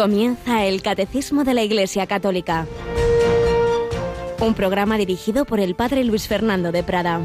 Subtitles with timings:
[0.00, 2.66] Comienza el Catecismo de la Iglesia Católica,
[4.40, 7.20] un programa dirigido por el Padre Luis Fernando de Prada.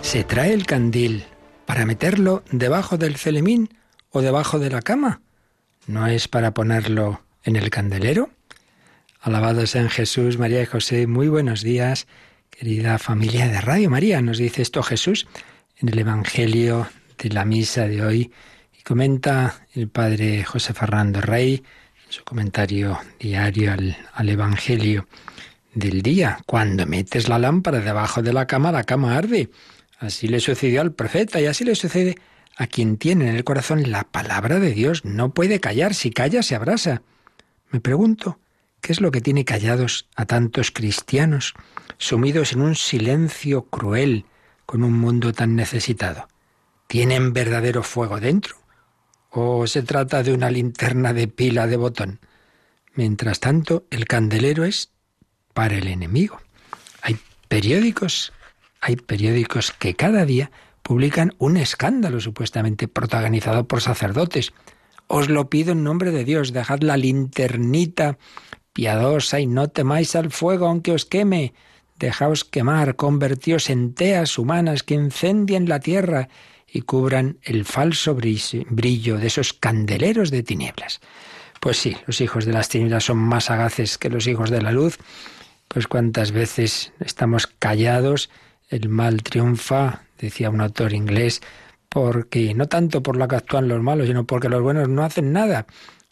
[0.00, 1.24] ¿Se trae el candil
[1.66, 3.68] para meterlo debajo del celemín
[4.08, 5.20] o debajo de la cama?
[5.86, 8.30] ¿No es para ponerlo en el candelero?
[9.20, 12.06] Alabados sean Jesús, María y José, muy buenos días.
[12.58, 15.28] Querida familia de Radio María, nos dice esto Jesús
[15.76, 18.32] en el Evangelio de la misa de hoy
[18.76, 21.62] y comenta el padre José Fernando Rey
[22.04, 25.06] en su comentario diario al, al Evangelio
[25.72, 26.40] del día.
[26.46, 29.50] Cuando metes la lámpara debajo de la cama, la cama arde.
[30.00, 32.16] Así le sucedió al profeta y así le sucede
[32.56, 35.04] a quien tiene en el corazón la palabra de Dios.
[35.04, 37.02] No puede callar, si calla se abrasa.
[37.70, 38.40] Me pregunto,
[38.80, 41.54] ¿qué es lo que tiene callados a tantos cristianos?
[41.98, 44.24] Sumidos en un silencio cruel
[44.66, 46.28] con un mundo tan necesitado.
[46.86, 48.56] ¿Tienen verdadero fuego dentro?
[49.30, 52.20] ¿O se trata de una linterna de pila de botón?
[52.94, 54.90] Mientras tanto, el candelero es
[55.52, 56.40] para el enemigo.
[57.02, 58.32] Hay periódicos,
[58.80, 60.50] hay periódicos que cada día
[60.82, 64.52] publican un escándalo supuestamente protagonizado por sacerdotes.
[65.06, 68.18] Os lo pido en nombre de Dios, dejad la linternita
[68.72, 71.52] piadosa y no temáis al fuego aunque os queme.
[71.98, 76.28] Dejaos quemar, convertíos en teas humanas que incendien la tierra
[76.70, 81.00] y cubran el falso brillo de esos candeleros de tinieblas.
[81.60, 84.70] Pues sí, los hijos de las tinieblas son más sagaces que los hijos de la
[84.70, 84.98] luz.
[85.66, 88.30] Pues cuántas veces estamos callados,
[88.68, 91.40] el mal triunfa, decía un autor inglés,
[91.88, 95.32] porque no tanto por lo que actúan los malos, sino porque los buenos no hacen
[95.32, 95.66] nada.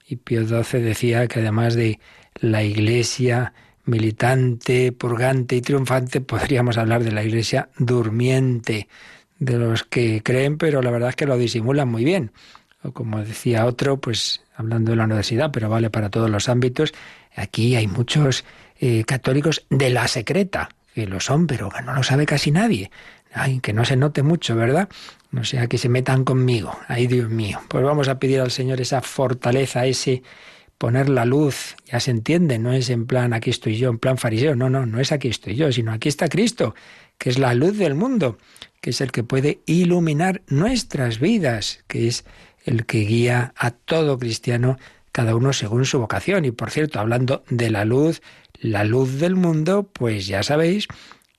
[0.08, 2.00] Y Pío XII decía que además de
[2.40, 3.52] la Iglesia
[3.86, 8.88] militante, purgante y triunfante, podríamos hablar de la Iglesia durmiente,
[9.38, 12.32] de los que creen, pero la verdad es que lo disimulan muy bien.
[12.82, 16.92] O como decía otro, pues hablando de la universidad, pero vale para todos los ámbitos,
[17.34, 18.44] aquí hay muchos
[18.78, 22.91] eh, católicos de la secreta, que lo son, pero no lo sabe casi nadie.
[23.60, 24.88] Que no se note mucho, ¿verdad?
[25.30, 26.78] No sea que se metan conmigo.
[26.88, 27.60] Ay, Dios mío.
[27.69, 30.22] Pues vamos a pedir al Señor esa fortaleza, ese
[30.78, 34.19] poner la luz, ya se entiende, no es en plan aquí estoy yo, en plan
[34.19, 36.75] fariseo, no, no, no es aquí estoy yo, sino aquí está Cristo,
[37.19, 38.38] que es la luz del mundo,
[38.81, 42.25] que es el que puede iluminar nuestras vidas, que es
[42.64, 44.78] el que guía a todo cristiano,
[45.12, 46.44] cada uno según su vocación.
[46.44, 48.20] Y por cierto, hablando de la luz,
[48.60, 50.88] la luz del mundo, pues ya sabéis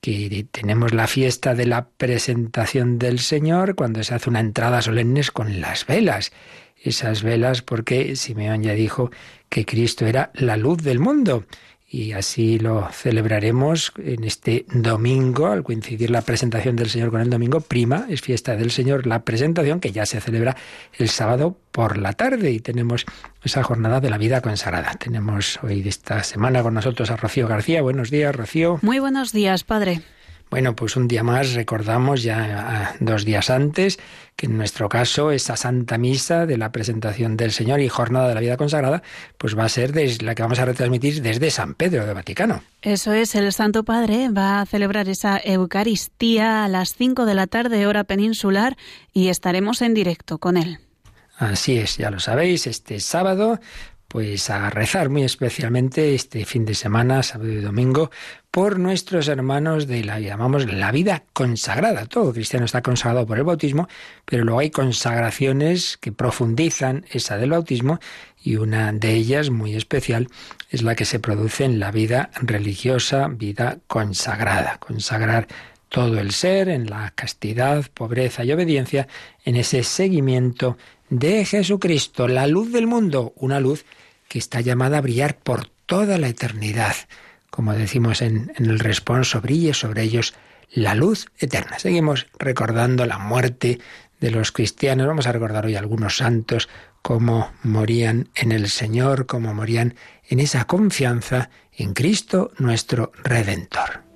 [0.00, 5.22] que tenemos la fiesta de la presentación del Señor cuando se hace una entrada solemne
[5.32, 6.32] con las velas
[6.82, 9.10] esas velas porque Simeón ya dijo
[9.48, 11.44] que Cristo era la luz del mundo.
[11.90, 17.30] Y así lo celebraremos en este domingo, al coincidir la presentación del Señor con el
[17.30, 17.62] domingo.
[17.62, 20.54] Prima es fiesta del Señor, la presentación que ya se celebra
[20.98, 22.50] el sábado por la tarde.
[22.50, 23.06] Y tenemos
[23.42, 24.92] esa jornada de la vida consagrada.
[24.98, 27.80] Tenemos hoy de esta semana con nosotros a Rocío García.
[27.80, 28.78] Buenos días, Rocío.
[28.82, 30.02] Muy buenos días, Padre.
[30.50, 33.98] Bueno, pues un día más recordamos ya dos días antes
[34.34, 38.34] que en nuestro caso esa Santa Misa de la presentación del Señor y Jornada de
[38.34, 39.02] la Vida Consagrada,
[39.36, 42.62] pues va a ser la que vamos a retransmitir desde San Pedro de Vaticano.
[42.80, 47.46] Eso es, el Santo Padre va a celebrar esa Eucaristía a las 5 de la
[47.46, 48.76] tarde, hora peninsular,
[49.12, 50.78] y estaremos en directo con él.
[51.36, 53.60] Así es, ya lo sabéis, este sábado
[54.08, 58.10] pues a rezar muy especialmente este fin de semana, sábado y domingo,
[58.50, 62.06] por nuestros hermanos de la llamamos la vida consagrada.
[62.06, 63.86] Todo cristiano está consagrado por el bautismo,
[64.24, 68.00] pero luego hay consagraciones que profundizan esa del bautismo
[68.42, 70.28] y una de ellas muy especial
[70.70, 75.48] es la que se produce en la vida religiosa, vida consagrada, consagrar
[75.90, 79.06] todo el ser en la castidad, pobreza y obediencia,
[79.44, 80.78] en ese seguimiento
[81.10, 83.84] de Jesucristo, la luz del mundo, una luz
[84.28, 86.94] que está llamada a brillar por toda la eternidad.
[87.50, 90.34] Como decimos en, el responso, brille sobre ellos
[90.70, 91.78] la luz eterna.
[91.78, 93.80] Seguimos recordando la muerte
[94.20, 95.06] de los cristianos.
[95.06, 96.68] Vamos a recordar hoy algunos santos,
[97.02, 99.94] cómo morían en el Señor, cómo morían
[100.28, 104.07] en esa confianza en Cristo nuestro Redentor.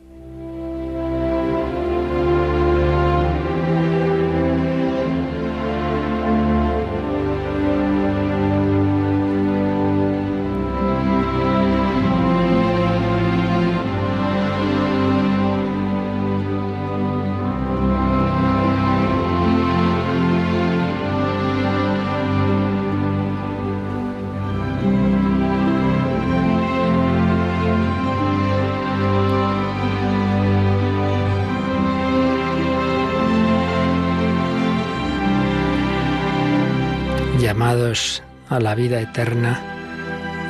[38.55, 39.61] A la vida eterna,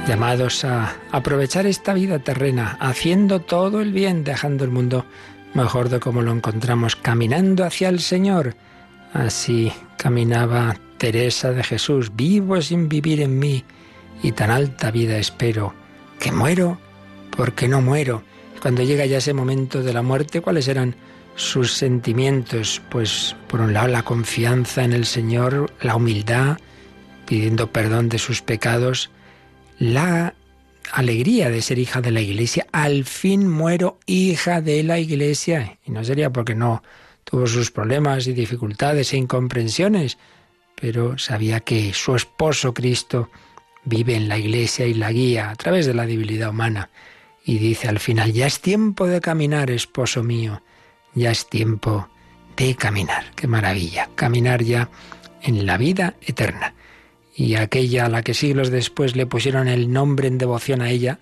[0.08, 5.06] llamados a aprovechar esta vida terrena, haciendo todo el bien, dejando el mundo
[5.54, 8.56] mejor de como lo encontramos, caminando hacia el Señor.
[9.12, 13.64] Así caminaba Teresa de Jesús, vivo sin vivir en mí,
[14.22, 15.74] y tan alta vida espero,
[16.18, 16.78] que muero
[17.36, 18.22] porque no muero.
[18.60, 20.94] Cuando llega ya ese momento de la muerte, ¿cuáles eran
[21.34, 22.80] sus sentimientos?
[22.90, 26.58] Pues por un lado la confianza en el Señor, la humildad,
[27.26, 29.10] pidiendo perdón de sus pecados,
[29.78, 30.34] la
[30.92, 32.66] alegría de ser hija de la Iglesia.
[32.72, 35.78] Al fin muero hija de la Iglesia.
[35.84, 36.82] Y no sería porque no
[37.24, 40.18] tuvo sus problemas y dificultades e incomprensiones,
[40.80, 43.30] pero sabía que su esposo Cristo
[43.84, 46.90] vive en la Iglesia y la guía a través de la debilidad humana.
[47.44, 50.62] Y dice al final, ya es tiempo de caminar, esposo mío,
[51.14, 52.08] ya es tiempo
[52.56, 53.32] de caminar.
[53.34, 54.90] Qué maravilla, caminar ya
[55.42, 56.74] en la vida eterna
[57.34, 61.18] y aquella a la que siglos después le pusieron el nombre en devoción a ella,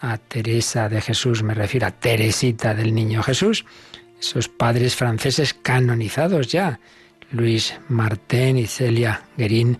[0.00, 3.64] a Teresa de Jesús, me refiero a Teresita del Niño Jesús,
[4.18, 6.80] esos padres franceses canonizados ya,
[7.30, 9.78] Luis Martín y Celia Guerin,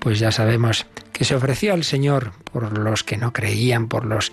[0.00, 4.32] pues ya sabemos que se ofreció al Señor por los que no creían, por los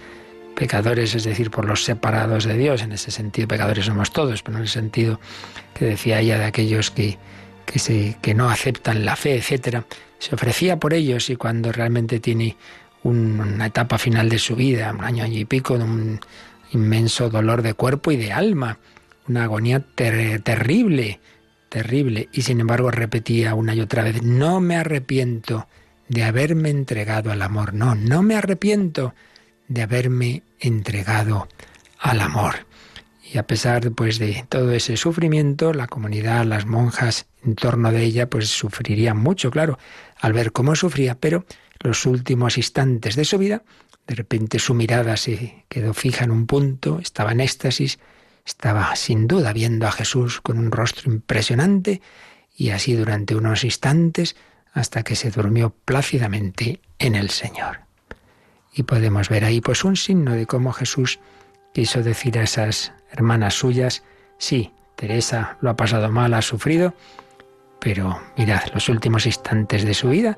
[0.55, 2.81] pecadores, es decir, por los separados de Dios.
[2.81, 5.19] En ese sentido, pecadores somos todos, pero en el sentido
[5.75, 7.17] que decía ella de aquellos que,
[7.67, 9.85] que, se, que no aceptan la fe, etcétera
[10.19, 12.57] se ofrecía por ellos y cuando realmente tiene
[13.03, 16.19] una etapa final de su vida, un año, y pico, un
[16.71, 18.79] inmenso dolor de cuerpo y de alma,
[19.27, 21.19] una agonía terrible,
[21.69, 25.67] terrible, y sin embargo repetía una y otra vez, no me arrepiento
[26.09, 29.13] de haberme entregado al amor, no, no me arrepiento
[29.67, 31.47] de haberme entregado
[31.99, 32.66] al amor.
[33.29, 38.03] Y a pesar pues de todo ese sufrimiento, la comunidad, las monjas en torno de
[38.03, 39.77] ella pues sufrirían mucho, claro,
[40.19, 41.45] al ver cómo sufría, pero
[41.81, 43.63] los últimos instantes de su vida,
[44.07, 47.99] de repente su mirada se quedó fija en un punto, estaba en éxtasis,
[48.45, 52.01] estaba sin duda viendo a Jesús con un rostro impresionante
[52.55, 54.37] y así durante unos instantes
[54.71, 57.81] hasta que se durmió plácidamente en el Señor.
[58.73, 61.19] Y podemos ver ahí pues un signo de cómo Jesús
[61.73, 64.03] quiso decir a esas hermanas suyas,
[64.37, 66.93] sí, Teresa lo ha pasado mal, ha sufrido,
[67.79, 70.37] pero mirad, los últimos instantes de su vida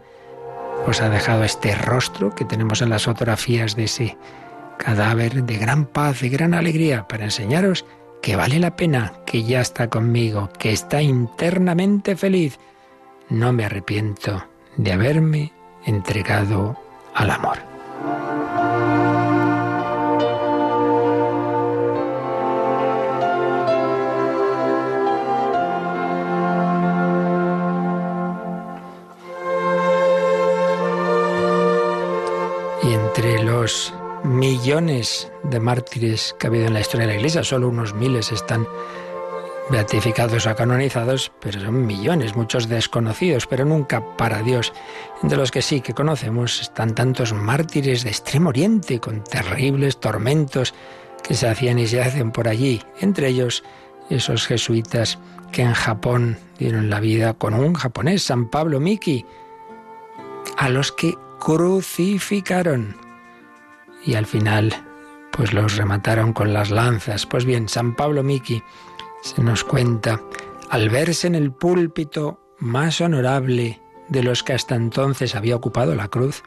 [0.86, 4.18] os ha dejado este rostro que tenemos en las fotografías de ese
[4.77, 7.86] cadáver de gran paz, y gran alegría, para enseñaros
[8.21, 12.60] que vale la pena, que ya está conmigo, que está internamente feliz.
[13.30, 14.45] No me arrepiento
[14.77, 15.54] de haberme
[15.86, 16.77] entregado
[17.13, 17.57] al amor.
[34.23, 38.31] Millones de mártires que ha habido en la historia de la Iglesia, solo unos miles
[38.31, 38.67] están
[39.69, 44.74] beatificados o canonizados, pero son millones, muchos desconocidos, pero nunca para Dios.
[45.22, 50.74] Entre los que sí que conocemos están tantos mártires de Extremo Oriente, con terribles tormentos
[51.24, 53.63] que se hacían y se hacen por allí, entre ellos
[54.10, 55.19] esos jesuitas
[55.51, 59.25] que en Japón dieron la vida con un japonés, San Pablo Miki,
[60.57, 63.09] a los que crucificaron
[64.06, 64.74] y al final
[65.32, 67.25] pues los remataron con las lanzas.
[67.25, 68.62] Pues bien, San Pablo Miki
[69.22, 70.22] se nos cuenta,
[70.70, 76.08] al verse en el púlpito más honorable de los que hasta entonces había ocupado la
[76.08, 76.44] cruz,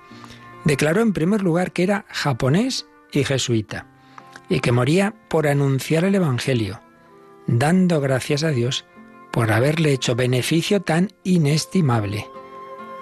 [0.65, 3.87] declaró en primer lugar que era japonés y jesuita,
[4.49, 6.81] y que moría por anunciar el Evangelio,
[7.47, 8.85] dando gracias a Dios
[9.33, 12.27] por haberle hecho beneficio tan inestimable.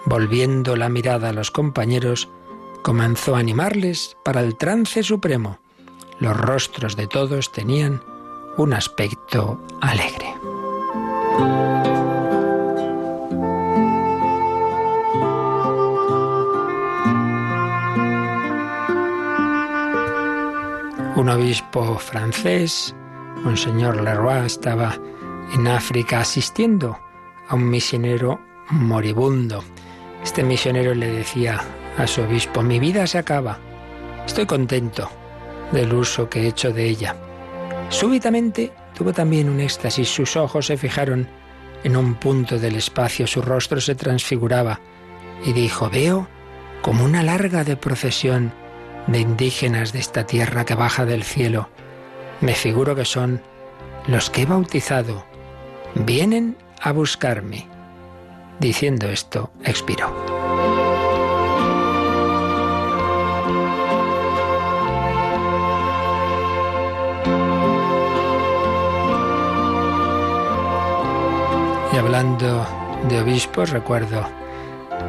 [0.06, 2.30] Volviendo la mirada a los compañeros,
[2.82, 5.58] comenzó a animarles para el trance supremo.
[6.18, 8.02] Los rostros de todos tenían
[8.56, 10.34] un aspecto alegre.
[21.16, 22.94] Un obispo francés,
[23.44, 24.94] Monseñor Leroy, estaba
[25.52, 26.98] en África asistiendo
[27.48, 29.62] a un misionero moribundo.
[30.22, 31.60] Este misionero le decía
[31.96, 33.58] a su obispo, mi vida se acaba.
[34.26, 35.10] Estoy contento
[35.72, 37.16] del uso que he hecho de ella.
[37.88, 41.26] Súbitamente tuvo también un éxtasis, sus ojos se fijaron
[41.82, 44.80] en un punto del espacio, su rostro se transfiguraba
[45.44, 46.28] y dijo, veo
[46.82, 48.52] como una larga de procesión
[49.06, 51.68] de indígenas de esta tierra que baja del cielo.
[52.40, 53.42] Me figuro que son
[54.06, 55.24] los que he bautizado.
[55.94, 57.66] Vienen a buscarme.
[58.60, 60.14] Diciendo esto, expiró.
[71.90, 72.66] Y hablando
[73.08, 74.28] de obispos, recuerdo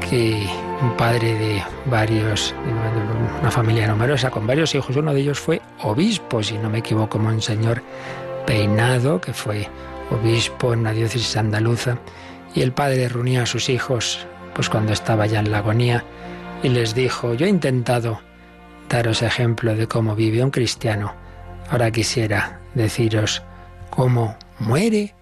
[0.10, 0.48] que
[0.82, 5.62] un padre de varios, de una familia numerosa, con varios hijos, uno de ellos fue
[5.84, 7.84] obispo, si no me equivoco, Monseñor
[8.48, 9.68] Peinado, que fue
[10.10, 11.98] obispo en la diócesis andaluza
[12.54, 16.04] y el padre reunía a sus hijos, pues cuando estaba ya en la agonía,
[16.64, 18.22] y les dijo, yo he intentado
[18.90, 21.14] daros ejemplo de cómo vive un cristiano,
[21.70, 23.42] ahora quisiera deciros
[23.90, 25.16] cómo muere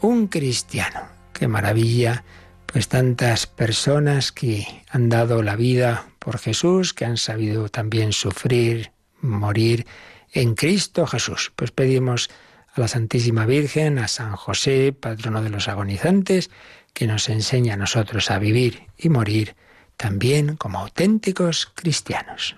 [0.00, 1.00] un cristiano.
[1.32, 2.24] Qué maravilla,
[2.66, 8.92] pues tantas personas que han dado la vida por Jesús, que han sabido también sufrir,
[9.20, 9.86] morir
[10.32, 11.52] en Cristo Jesús.
[11.56, 12.30] Pues pedimos
[12.78, 16.50] a la Santísima Virgen, a San José, patrono de los agonizantes,
[16.94, 19.56] que nos enseña a nosotros a vivir y morir
[19.96, 22.56] también como auténticos cristianos.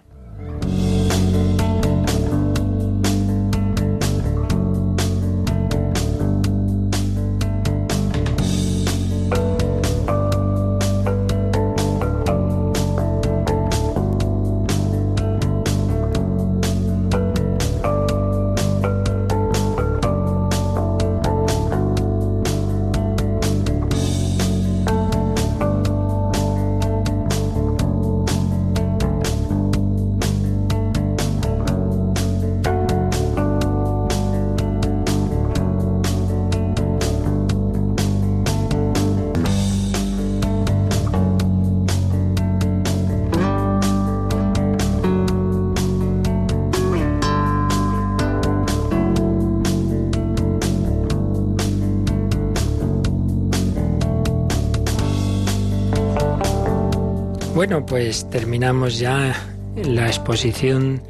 [57.86, 59.34] Pues terminamos ya
[59.76, 61.02] la exposición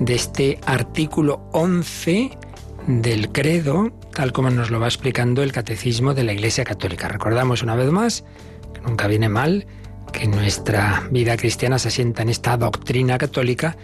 [0.00, 2.30] de este artículo 11
[2.86, 7.08] del credo, tal como nos lo va explicando el Catecismo de la Iglesia Católica.
[7.08, 8.24] Recordamos una vez más,
[8.74, 9.66] que nunca viene mal,
[10.12, 13.76] que nuestra vida cristiana se asienta en esta doctrina católica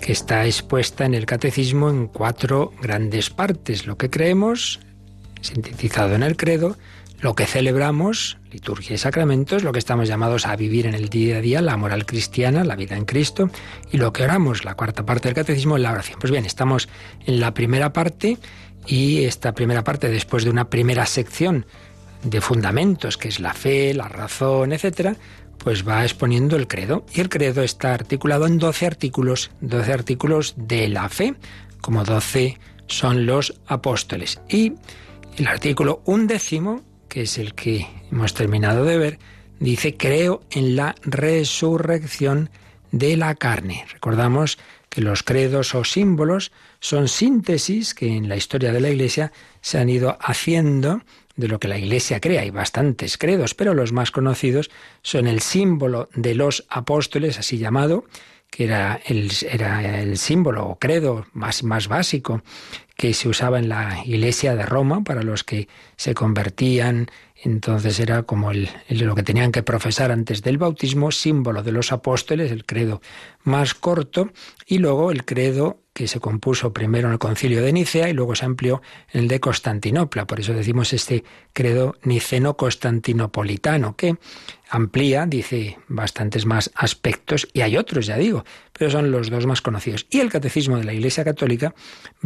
[0.00, 3.86] que está expuesta en el Catecismo en cuatro grandes partes.
[3.86, 4.80] Lo que creemos,
[5.40, 6.76] sintetizado en el credo,
[7.20, 11.36] lo que celebramos, liturgia y sacramentos, lo que estamos llamados a vivir en el día
[11.36, 13.50] a día, la moral cristiana, la vida en Cristo,
[13.92, 16.18] y lo que oramos, la cuarta parte del catecismo, la oración.
[16.18, 16.88] Pues bien, estamos
[17.26, 18.38] en la primera parte
[18.86, 21.66] y esta primera parte, después de una primera sección
[22.22, 25.16] de fundamentos, que es la fe, la razón, etcétera,
[25.58, 27.04] pues va exponiendo el credo.
[27.14, 31.34] Y el credo está articulado en 12 artículos, 12 artículos de la fe,
[31.82, 34.40] como 12 son los apóstoles.
[34.48, 34.72] Y
[35.36, 39.18] el artículo undécimo que es el que hemos terminado de ver,
[39.58, 42.48] dice, creo en la resurrección
[42.92, 43.84] de la carne.
[43.92, 49.32] Recordamos que los credos o símbolos son síntesis que en la historia de la Iglesia
[49.60, 51.02] se han ido haciendo
[51.36, 52.38] de lo que la Iglesia cree.
[52.38, 54.70] Hay bastantes credos, pero los más conocidos
[55.02, 58.04] son el símbolo de los apóstoles, así llamado,
[58.50, 62.42] que era el, símbolo o credo más básico
[63.00, 67.06] que se usaba en la iglesia de Roma para los que se convertían.
[67.34, 71.92] Entonces era como el, lo que tenían que profesar antes del bautismo, símbolo de los
[71.92, 73.00] apóstoles, el credo
[73.42, 74.30] más corto,
[74.66, 78.34] y luego el credo que se compuso primero en el concilio de Nicea y luego
[78.34, 78.82] se amplió
[79.14, 80.26] en el de Constantinopla.
[80.26, 84.18] Por eso decimos este credo niceno-constantinopolitano, que
[84.70, 89.60] amplía, dice bastantes más aspectos, y hay otros, ya digo, pero son los dos más
[89.60, 90.06] conocidos.
[90.10, 91.74] Y el catecismo de la Iglesia Católica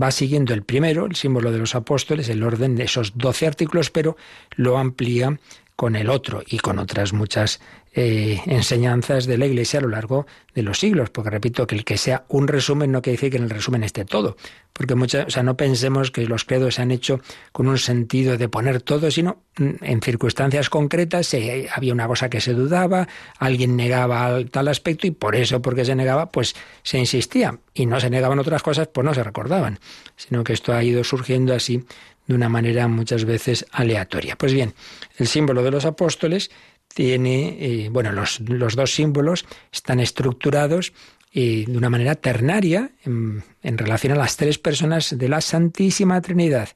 [0.00, 3.90] va siguiendo el primero, el símbolo de los apóstoles, el orden de esos doce artículos,
[3.90, 4.16] pero
[4.56, 5.38] lo amplía
[5.76, 7.60] con el otro y con otras muchas
[7.96, 11.84] eh, enseñanzas de la Iglesia a lo largo de los siglos, porque repito que el
[11.84, 14.36] que sea un resumen no quiere decir que en el resumen esté todo,
[14.72, 17.20] porque muchas, o sea, no pensemos que los credos se han hecho
[17.52, 22.28] con un sentido de poner todo, sino mm, en circunstancias concretas se, había una cosa
[22.28, 23.06] que se dudaba,
[23.38, 28.00] alguien negaba tal aspecto y por eso, porque se negaba, pues se insistía y no
[28.00, 29.78] se negaban otras cosas, pues no se recordaban,
[30.16, 31.84] sino que esto ha ido surgiendo así
[32.26, 34.36] de una manera muchas veces aleatoria.
[34.36, 34.74] Pues bien,
[35.18, 36.50] el símbolo de los apóstoles
[36.94, 38.38] tiene, eh, bueno, los,
[38.76, 40.92] dos símbolos están estructurados
[41.32, 46.20] eh, de una manera ternaria en, en, relación a las tres personas de la Santísima
[46.20, 46.68] Trinidad.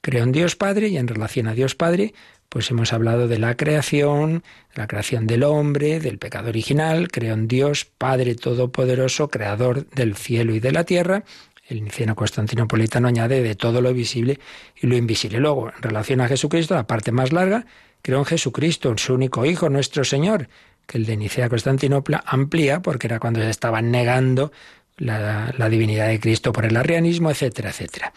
[0.00, 2.14] Creo en Dios Padre y en relación a Dios Padre,
[2.50, 4.42] pues hemos hablado de la creación,
[4.74, 10.16] de la creación del hombre, del pecado original, creo en Dios Padre Todopoderoso, Creador del
[10.16, 11.22] cielo y de la tierra.
[11.68, 14.40] El niceno constantinopolitano añade de todo lo visible
[14.74, 15.38] y lo invisible.
[15.38, 17.66] Luego, en relación a Jesucristo, la parte más larga,
[18.02, 20.48] Creo en Jesucristo, en su único Hijo, nuestro Señor,
[20.86, 24.52] que el de Nicea Constantinopla amplía, porque era cuando se estaban negando
[25.00, 28.12] la, divinidad de Cristo por el arrianismo, etcétera, etcétera.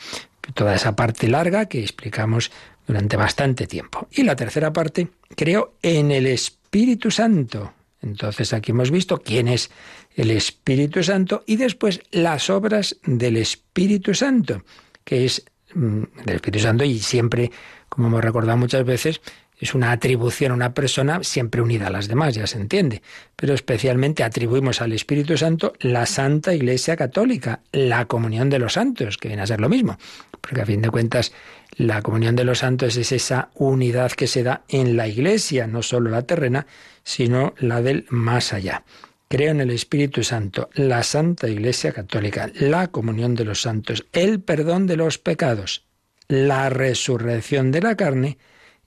[0.53, 2.51] Toda esa parte larga que explicamos
[2.85, 4.07] durante bastante tiempo.
[4.11, 7.73] Y la tercera parte, creo en el Espíritu Santo.
[8.01, 9.71] Entonces aquí hemos visto quién es
[10.15, 14.63] el Espíritu Santo y después las obras del Espíritu Santo,
[15.05, 17.51] que es mm, del Espíritu Santo y siempre,
[17.87, 19.21] como hemos recordado muchas veces,
[19.63, 23.01] es una atribución a una persona siempre unida a las demás, ya se entiende.
[23.37, 29.17] Pero especialmente atribuimos al Espíritu Santo la Santa Iglesia Católica, la comunión de los santos,
[29.17, 29.97] que viene a ser lo mismo.
[30.41, 31.31] Porque a fin de cuentas,
[31.77, 35.81] la comunión de los santos es esa unidad que se da en la Iglesia, no
[35.81, 36.67] solo la terrena,
[37.05, 38.83] sino la del más allá.
[39.29, 44.41] Creo en el Espíritu Santo, la Santa Iglesia Católica, la comunión de los santos, el
[44.41, 45.85] perdón de los pecados,
[46.27, 48.37] la resurrección de la carne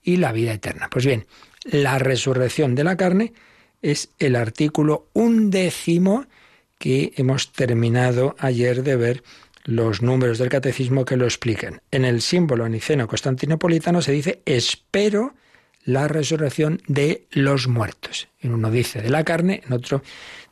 [0.06, 0.88] y la vida eterna.
[0.88, 1.26] Pues bien,
[1.64, 3.34] la resurrección de la carne
[3.82, 6.24] es el artículo undécimo
[6.78, 9.22] que hemos terminado ayer de ver
[9.64, 11.82] los números del catecismo que lo explican.
[11.90, 15.34] En el símbolo niceno constantinopolitano se dice espero
[15.84, 18.28] la resurrección de los muertos.
[18.40, 20.02] En uno dice de la carne, en otro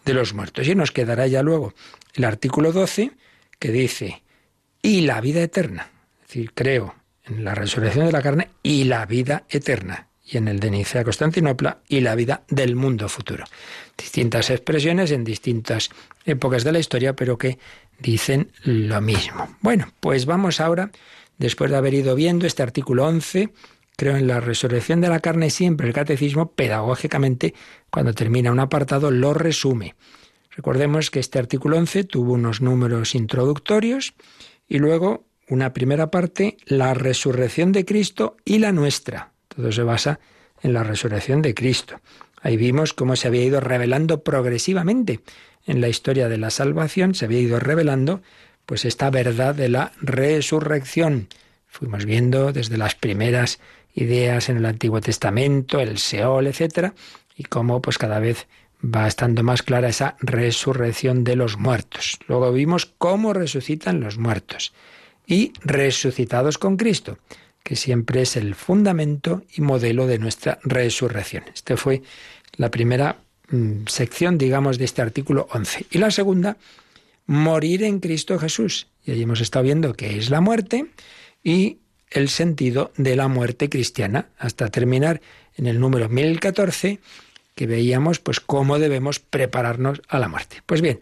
[0.04, 0.66] de los muertos.
[0.66, 1.74] Y nos quedará ya luego
[2.14, 3.12] el artículo 12
[3.60, 4.22] que dice
[4.82, 5.90] y la vida eterna.
[6.22, 10.08] Es decir, creo en la resurrección de la carne y la vida eterna.
[10.26, 13.44] Y en el de Nicea Constantinopla y la vida del mundo futuro.
[13.96, 15.90] Distintas expresiones en distintas
[16.24, 17.58] épocas de la historia, pero que
[17.98, 19.56] dicen lo mismo.
[19.60, 20.90] Bueno, pues vamos ahora,
[21.36, 23.50] después de haber ido viendo este artículo 11,
[23.96, 27.54] creo en la resurrección de la carne, siempre el catecismo, pedagógicamente,
[27.90, 29.94] cuando termina un apartado, lo resume.
[30.56, 34.14] Recordemos que este artículo 11 tuvo unos números introductorios
[34.68, 39.32] y luego una primera parte, la resurrección de Cristo y la nuestra.
[39.48, 40.20] Todo se basa
[40.62, 42.00] en la resurrección de Cristo.
[42.40, 45.20] Ahí vimos cómo se había ido revelando progresivamente
[45.66, 48.22] en la historia de la salvación, se había ido revelando
[48.66, 51.28] pues esta verdad de la resurrección.
[51.66, 53.60] Fuimos viendo desde las primeras
[53.94, 56.94] ideas en el Antiguo Testamento, el Seol, etcétera,
[57.36, 58.46] y cómo pues cada vez
[58.84, 62.18] va estando más clara esa resurrección de los muertos.
[62.26, 64.72] Luego vimos cómo resucitan los muertos
[65.26, 67.18] y resucitados con Cristo,
[67.62, 71.44] que siempre es el fundamento y modelo de nuestra resurrección.
[71.52, 72.02] Esta fue
[72.56, 75.86] la primera mm, sección, digamos, de este artículo 11.
[75.90, 76.56] Y la segunda,
[77.26, 78.88] morir en Cristo Jesús.
[79.04, 80.86] Y ahí hemos estado viendo qué es la muerte
[81.42, 81.78] y
[82.10, 85.20] el sentido de la muerte cristiana, hasta terminar
[85.56, 87.00] en el número 1014,
[87.54, 90.62] que veíamos pues cómo debemos prepararnos a la muerte.
[90.66, 91.00] Pues bien,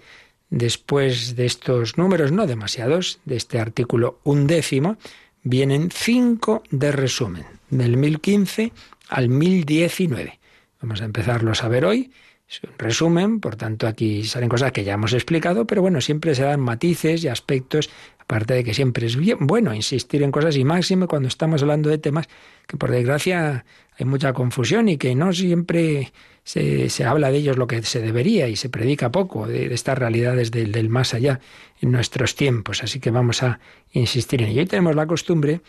[0.52, 4.98] Después de estos números, no demasiados, de este artículo undécimo,
[5.42, 8.70] vienen cinco de resumen, del 1015
[9.08, 10.38] al 1019.
[10.82, 12.12] Vamos a empezarlos a ver hoy.
[12.46, 16.34] Es un resumen, por tanto aquí salen cosas que ya hemos explicado, pero bueno, siempre
[16.34, 17.88] se dan matices y aspectos,
[18.18, 21.88] aparte de que siempre es bien bueno insistir en cosas y máximo cuando estamos hablando
[21.88, 22.28] de temas
[22.66, 23.64] que por desgracia
[23.98, 26.12] hay mucha confusión y que no siempre
[26.44, 30.50] se, habla de ellos lo que se debería y se predica poco de, estas realidades
[30.50, 31.40] del, más allá
[31.80, 32.82] en nuestros tiempos.
[32.82, 33.60] Así que vamos a
[33.92, 34.62] insistir en ello.
[34.62, 35.60] Y tenemos la costumbre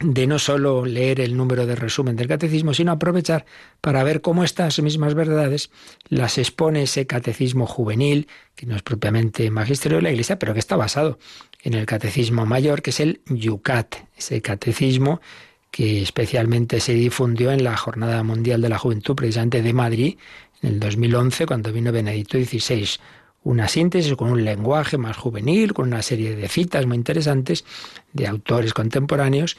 [0.00, 3.44] de no solo leer el número de resumen del catecismo, sino aprovechar
[3.80, 5.70] para ver cómo estas mismas verdades
[6.08, 10.60] las expone ese catecismo juvenil, que no es propiamente magisterio de la Iglesia, pero que
[10.60, 11.18] está basado
[11.62, 15.20] en el catecismo mayor, que es el Yucat, ese catecismo
[15.78, 20.18] que especialmente se difundió en la Jornada Mundial de la Juventud, precisamente de Madrid,
[20.60, 22.84] en el 2011, cuando vino Benedicto XVI.
[23.44, 27.64] Una síntesis con un lenguaje más juvenil, con una serie de citas muy interesantes
[28.12, 29.56] de autores contemporáneos,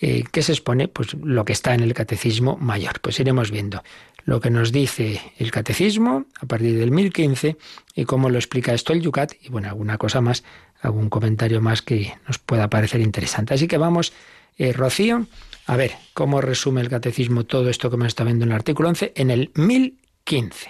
[0.00, 3.00] eh, que se expone pues, lo que está en el Catecismo Mayor.
[3.00, 3.84] Pues iremos viendo
[4.24, 7.56] lo que nos dice el Catecismo a partir del 1015
[7.94, 10.42] y cómo lo explica esto el Yucat y, bueno, alguna cosa más,
[10.82, 13.54] algún comentario más que nos pueda parecer interesante.
[13.54, 14.12] Así que vamos,
[14.58, 15.26] eh, Rocío,
[15.70, 18.88] a ver, ¿cómo resume el catecismo todo esto que hemos estado viendo en el artículo
[18.88, 19.12] 11?
[19.14, 20.68] En el 1015.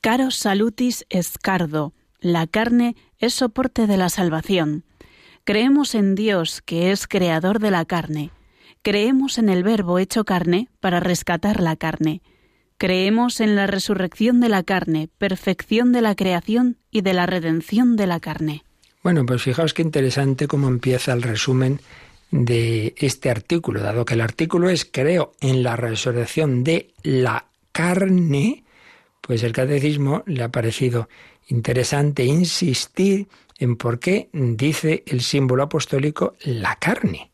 [0.00, 4.82] Caro salutis escardo, la carne es soporte de la salvación.
[5.44, 8.32] Creemos en Dios, que es creador de la carne.
[8.82, 12.20] Creemos en el Verbo hecho carne para rescatar la carne.
[12.78, 17.94] Creemos en la resurrección de la carne, perfección de la creación y de la redención
[17.94, 18.64] de la carne.
[19.04, 21.80] Bueno, pues fijaos qué interesante cómo empieza el resumen
[22.30, 28.64] de este artículo, dado que el artículo es creo en la resurrección de la carne,
[29.20, 31.08] pues el catecismo le ha parecido
[31.48, 37.30] interesante insistir en por qué dice el símbolo apostólico la carne.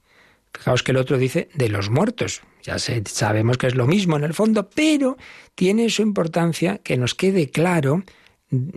[0.52, 2.42] Fijaos que el otro dice de los muertos.
[2.62, 5.16] Ya sabemos que es lo mismo en el fondo, pero
[5.54, 8.04] tiene su importancia que nos quede claro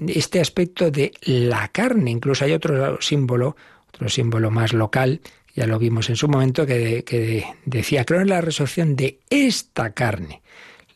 [0.08, 2.12] este aspecto de la carne.
[2.12, 3.56] Incluso hay otro símbolo,
[3.90, 5.22] otro símbolo más local,
[5.56, 10.42] ya lo vimos en su momento, que, decía, creo en la resurrección de esta carne.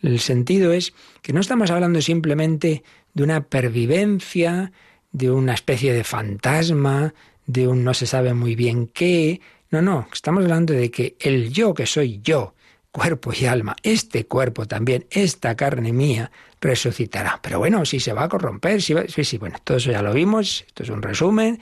[0.01, 4.71] El sentido es que no estamos hablando simplemente de una pervivencia,
[5.11, 7.13] de una especie de fantasma,
[7.45, 9.39] de un no se sabe muy bien qué.
[9.71, 12.53] No, no, estamos hablando de que el yo que soy yo,
[12.91, 17.39] cuerpo y alma, este cuerpo también, esta carne mía, resucitará.
[17.41, 20.13] Pero bueno, si se va a corromper, si sí, sí, bueno, todo eso ya lo
[20.13, 21.59] vimos, esto es un resumen,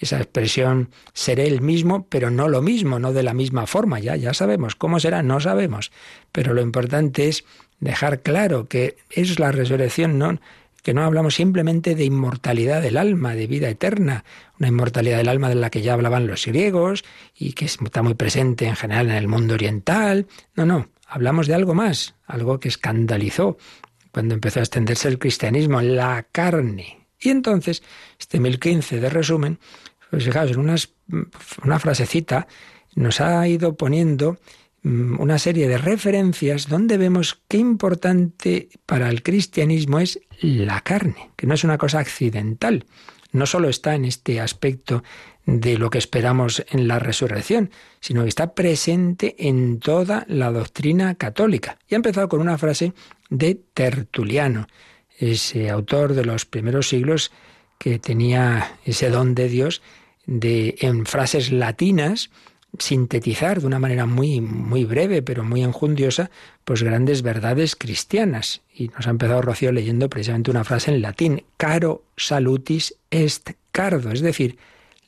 [0.00, 4.16] esa expresión seré el mismo, pero no lo mismo, no de la misma forma, ya,
[4.16, 4.74] ya sabemos.
[4.74, 5.22] ¿Cómo será?
[5.22, 5.92] No sabemos.
[6.32, 7.44] Pero lo importante es
[7.80, 10.40] dejar claro que es la resurrección, no,
[10.82, 14.24] que no hablamos simplemente de inmortalidad del alma, de vida eterna,
[14.58, 17.04] una inmortalidad del alma de la que ya hablaban los griegos
[17.36, 20.26] y que está muy presente en general en el mundo oriental.
[20.54, 23.58] No, no, hablamos de algo más, algo que escandalizó
[24.12, 27.06] cuando empezó a extenderse el cristianismo, la carne.
[27.20, 27.82] Y entonces,
[28.18, 29.58] este 1015 de resumen,
[30.10, 30.76] pues fijaos, en
[31.64, 32.46] una frasecita
[32.94, 34.38] nos ha ido poniendo
[34.82, 41.30] Mm, una serie de referencias donde vemos qué importante para el cristianismo es la carne,
[41.36, 42.86] que no es una cosa accidental.
[43.32, 45.04] No solo está en este aspecto
[45.44, 47.70] de lo que esperamos en la resurrección,
[48.00, 51.78] sino que está presente en toda la doctrina católica.
[51.86, 52.94] Y ha empezado con una frase
[53.28, 54.66] de Tertuliano,
[55.18, 57.30] ese autor de los primeros siglos
[57.80, 59.80] que tenía ese don de Dios
[60.26, 62.30] de en frases latinas
[62.78, 66.30] sintetizar de una manera muy, muy breve, pero muy enjundiosa,
[66.64, 68.60] pues grandes verdades cristianas.
[68.72, 74.12] Y nos ha empezado Rocío leyendo precisamente una frase en latín, caro salutis est cardo,
[74.12, 74.58] es decir,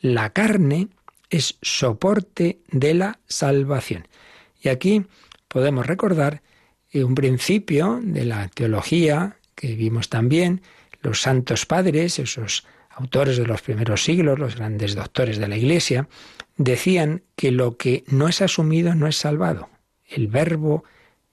[0.00, 0.88] la carne
[1.30, 4.08] es soporte de la salvación.
[4.62, 5.04] Y aquí
[5.46, 6.42] podemos recordar
[6.90, 10.62] eh, un principio de la teología que vimos también,
[11.02, 16.08] los santos padres, esos autores de los primeros siglos, los grandes doctores de la Iglesia,
[16.56, 19.68] decían que lo que no es asumido no es salvado.
[20.06, 20.84] El verbo,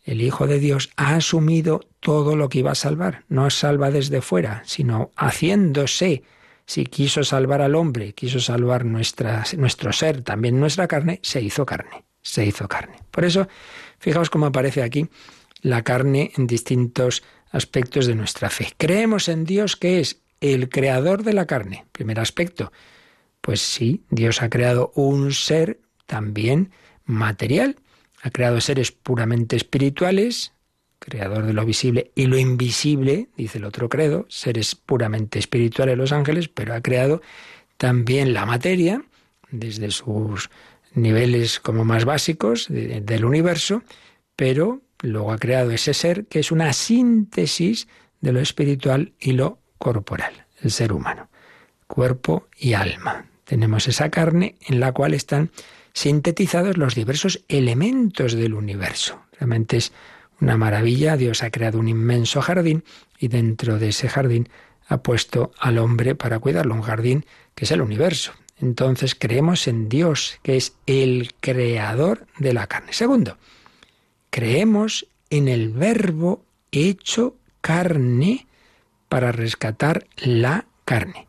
[0.03, 3.25] el Hijo de Dios, ha asumido todo lo que iba a salvar.
[3.27, 6.23] No salva desde fuera, sino haciéndose.
[6.65, 12.05] Si quiso salvar al hombre, quiso salvar nuestro ser, también nuestra carne, se hizo carne.
[12.21, 12.97] Se hizo carne.
[13.12, 13.47] Por eso,
[13.97, 15.10] fijaos cómo aparece aquí
[15.62, 18.73] la carne en distintos aspectos de nuestra fe.
[18.77, 21.85] Creemos en Dios que es el creador de la carne.
[21.91, 22.71] Primer aspecto.
[23.41, 26.71] Pues sí, Dios ha creado un ser también
[27.05, 27.77] material.
[28.21, 30.53] Ha creado seres puramente espirituales,
[30.99, 36.12] creador de lo visible y lo invisible, dice el otro credo, seres puramente espirituales los
[36.12, 37.21] ángeles, pero ha creado
[37.77, 39.03] también la materia,
[39.51, 40.49] desde sus
[40.93, 43.83] niveles como más básicos del universo,
[44.35, 47.88] pero luego ha creado ese ser que es una síntesis
[48.21, 51.29] de lo espiritual y lo corporal, el ser humano,
[51.88, 53.25] cuerpo y alma.
[53.45, 55.51] Tenemos esa carne en la cual están
[55.93, 59.21] sintetizados los diversos elementos del universo.
[59.39, 59.91] Realmente es
[60.39, 61.17] una maravilla.
[61.17, 62.83] Dios ha creado un inmenso jardín
[63.17, 64.49] y dentro de ese jardín
[64.88, 68.33] ha puesto al hombre para cuidarlo, un jardín que es el universo.
[68.62, 72.91] Entonces creemos en Dios, que es el creador de la carne.
[72.93, 73.38] Segundo,
[74.29, 78.47] creemos en el verbo hecho carne
[79.07, 81.27] para rescatar la carne.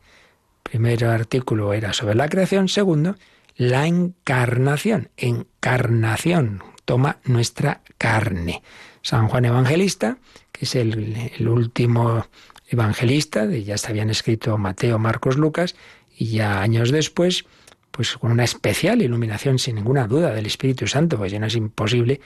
[0.63, 3.15] Primero artículo era sobre la creación, segundo,
[3.57, 5.09] la encarnación.
[5.17, 8.63] Encarnación, toma nuestra carne.
[9.01, 10.17] San Juan Evangelista,
[10.51, 12.25] que es el, último
[12.69, 15.75] evangelista, de, ya se habían escrito Mateo, Marcos, Lucas,
[16.15, 17.45] y ya años después,
[17.89, 21.55] pues con una especial iluminación, sin ninguna duda, del Espíritu Santo, pues ya no es
[21.55, 22.21] imposible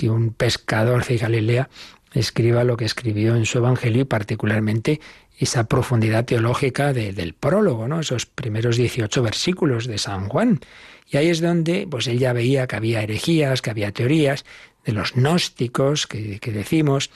[0.00, 1.68] que un pescador de Galilea
[2.14, 4.98] escriba lo que escribió en su Evangelio y particularmente
[5.38, 8.00] esa profundidad teológica del prólogo, ¿no?
[8.00, 10.60] esos primeros 18 versículos de San Juan.
[11.06, 14.46] Y ahí es donde pues él ya veía que había herejías, que había teorías
[14.86, 17.10] de los gnósticos que, decimos,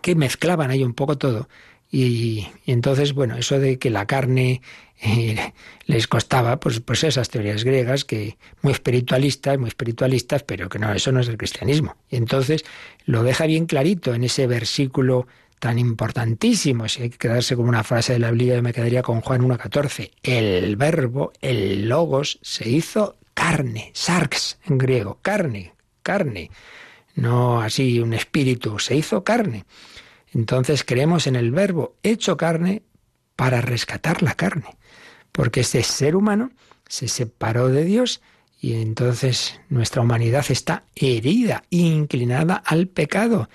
[0.00, 1.48] que mezclaban ahí un poco todo.
[1.98, 4.60] Y, entonces, bueno, eso de que la carne
[5.00, 5.54] eh,
[5.86, 10.92] les costaba, pues, pues esas teorías griegas que muy espiritualistas, muy espiritualistas, pero que no,
[10.92, 11.96] eso no es el cristianismo.
[12.10, 12.66] Y entonces
[13.06, 15.26] lo deja bien clarito en ese versículo
[15.58, 19.22] tan importantísimo, si hay que quedarse con una frase de la Biblia, me quedaría con
[19.22, 20.10] Juan 1.14.
[20.22, 26.50] El verbo, el logos, se hizo carne, sarx en griego, carne, carne,
[27.14, 29.64] no así un espíritu, se hizo carne.
[30.36, 32.82] Entonces creemos en el verbo hecho carne
[33.36, 34.76] para rescatar la carne,
[35.32, 36.50] porque este ser humano
[36.86, 38.20] se separó de Dios
[38.60, 43.48] y entonces nuestra humanidad está herida, inclinada al pecado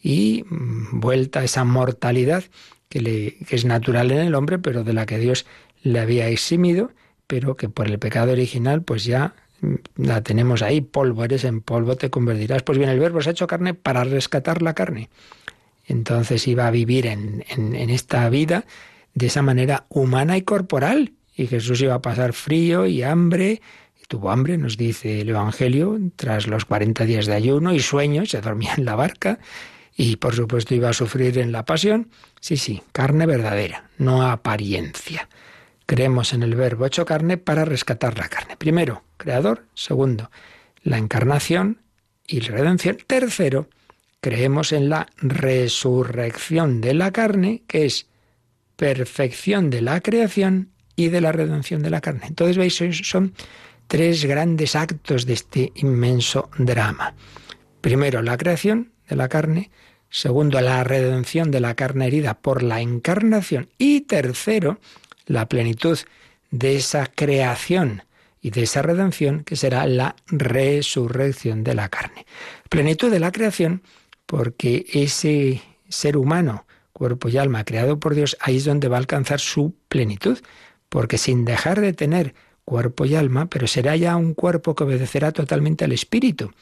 [0.00, 2.44] y mm, vuelta a esa mortalidad
[2.88, 5.44] que, que es natural en el hombre, pero de la que Dios
[5.82, 6.92] le había eximido,
[7.26, 9.34] pero que por el pecado original pues ya
[9.96, 12.62] la tenemos ahí, polvo eres, en polvo te convertirás.
[12.62, 15.08] Pues bien, el verbo se ha hecho carne para rescatar la carne.
[15.88, 17.42] Entonces iba a vivir en,
[17.90, 18.64] esta vida
[19.14, 21.14] de esa manera humana y corporal.
[21.34, 23.60] Y Jesús iba a pasar frío y hambre
[24.08, 28.40] tuvo hambre, nos dice el Evangelio, tras los 40 días de ayuno y sueño, se
[28.40, 29.38] dormía en la barca
[29.94, 32.08] y por supuesto iba a sufrir en la pasión.
[32.40, 35.28] Sí, sí, carne verdadera, no apariencia.
[35.84, 38.56] Creemos en el verbo hecho carne para rescatar la carne.
[38.56, 39.66] Primero, creador.
[39.74, 40.30] Segundo,
[40.82, 41.82] la encarnación
[42.26, 42.98] y la redención.
[43.06, 43.68] Tercero,
[44.20, 48.06] creemos en la resurrección de la carne, que es
[48.76, 52.26] perfección de la creación y de la redención de la carne.
[52.26, 53.34] Entonces, veis, son
[53.86, 57.14] tres grandes actos de este inmenso drama.
[57.80, 59.70] Primero, la creación de la carne.
[60.10, 63.68] Segundo, la redención de la carne herida por la encarnación.
[63.78, 64.78] Y tercero,
[65.26, 65.98] la plenitud
[66.50, 68.02] de esa creación
[68.40, 72.26] y de esa redención que será la resurrección de la carne.
[72.68, 73.82] Plenitud de la creación
[74.28, 79.00] porque ese ser humano, cuerpo y alma creado por Dios, ahí es donde va a
[79.00, 80.38] alcanzar su plenitud,
[80.90, 82.34] porque sin dejar de tener
[82.66, 86.52] cuerpo y alma, pero será ya un cuerpo que obedecerá totalmente al Espíritu.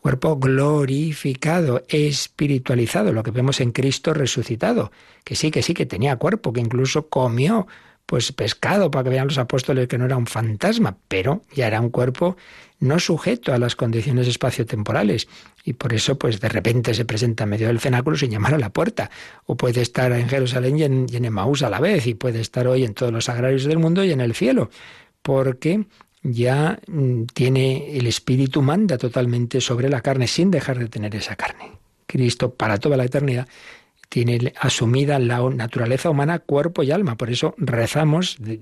[0.00, 4.90] Cuerpo glorificado, espiritualizado, lo que vemos en Cristo resucitado,
[5.24, 7.66] que sí, que sí, que tenía cuerpo, que incluso comió
[8.06, 11.80] pues pescado para que vean los apóstoles que no era un fantasma, pero ya era
[11.80, 12.36] un cuerpo
[12.80, 15.26] no sujeto a las condiciones espaciotemporales
[15.64, 18.58] y por eso pues de repente se presenta en medio del cenáculo sin llamar a
[18.58, 19.10] la puerta
[19.46, 22.66] o puede estar en Jerusalén y en, y en a la vez y puede estar
[22.66, 24.70] hoy en todos los agrarios del mundo y en el cielo
[25.22, 25.86] porque
[26.22, 31.36] ya mm, tiene el espíritu manda totalmente sobre la carne sin dejar de tener esa
[31.36, 31.72] carne.
[32.06, 33.48] Cristo para toda la eternidad
[34.08, 37.16] tiene asumida la naturaleza humana, cuerpo y alma.
[37.16, 38.60] Por eso rezamos, y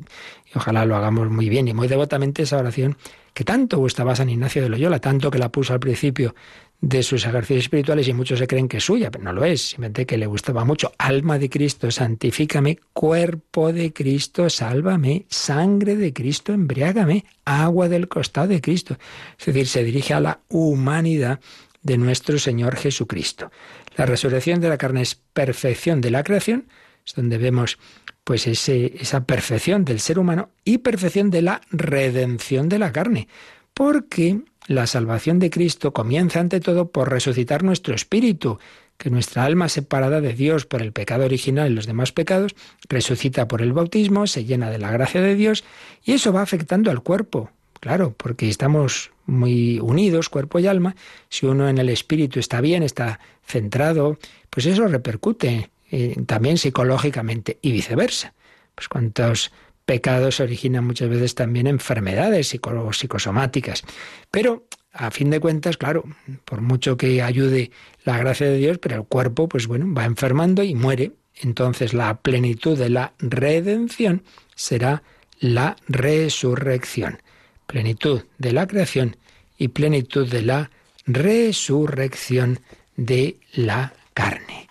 [0.54, 2.96] ojalá lo hagamos muy bien y muy devotamente, esa oración
[3.34, 6.34] que tanto gustaba San Ignacio de Loyola, tanto que la puso al principio
[6.82, 9.68] de sus ejercicios espirituales y muchos se creen que es suya, pero no lo es,
[9.70, 10.92] simplemente que le gustaba mucho.
[10.98, 18.48] Alma de Cristo, santifícame, cuerpo de Cristo, sálvame, sangre de Cristo, embriágame, agua del costado
[18.48, 18.96] de Cristo.
[19.38, 21.38] Es decir, se dirige a la humanidad
[21.82, 23.50] de nuestro Señor Jesucristo.
[23.96, 26.68] La resurrección de la carne es perfección de la creación,
[27.06, 27.78] es donde vemos
[28.24, 33.28] pues ese, esa perfección del ser humano y perfección de la redención de la carne,
[33.74, 38.58] porque la salvación de Cristo comienza ante todo por resucitar nuestro espíritu,
[38.96, 42.54] que nuestra alma separada de Dios por el pecado original y los demás pecados,
[42.88, 45.64] resucita por el bautismo, se llena de la gracia de Dios
[46.04, 47.50] y eso va afectando al cuerpo.
[47.80, 50.96] Claro, porque estamos muy unidos, cuerpo y alma.
[51.28, 54.18] Si uno en el espíritu está bien, está centrado,
[54.50, 58.34] pues eso repercute eh, también psicológicamente y viceversa.
[58.74, 59.52] Pues cuántos
[59.84, 63.82] pecados originan muchas veces también enfermedades psicosomáticas.
[64.30, 66.04] Pero a fin de cuentas, claro,
[66.44, 67.70] por mucho que ayude
[68.04, 71.12] la gracia de Dios, pero el cuerpo, pues bueno, va enfermando y muere.
[71.40, 74.22] Entonces la plenitud de la redención
[74.54, 75.02] será
[75.40, 77.20] la resurrección.
[77.72, 79.16] Plenitud de la creación
[79.56, 80.70] y plenitud de la
[81.06, 82.60] resurrección
[82.96, 84.68] de la carne.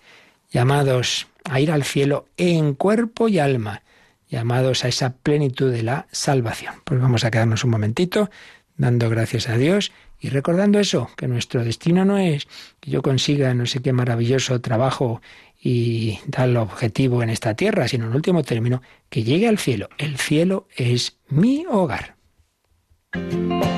[0.51, 3.81] Llamados a ir al cielo en cuerpo y alma
[4.29, 6.75] llamados a esa plenitud de la salvación.
[6.83, 8.29] Pues vamos a quedarnos un momentito
[8.77, 12.47] dando gracias a Dios y recordando eso, que nuestro destino no es
[12.79, 15.23] que yo consiga no sé qué maravilloso trabajo
[15.59, 19.89] y tal objetivo en esta tierra, sino en último término, que llegue al cielo.
[19.97, 22.20] El cielo es mi hogar.
[23.13, 23.70] Thank you.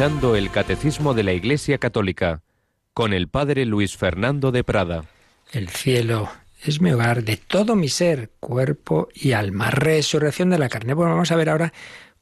[0.00, 2.42] El Catecismo de la Iglesia Católica
[2.94, 5.04] con el Padre Luis Fernando de Prada.
[5.52, 6.28] El cielo
[6.64, 9.70] es mi hogar de todo mi ser, cuerpo y alma.
[9.70, 10.94] Resurrección de la carne.
[10.94, 11.72] Bueno, vamos a ver ahora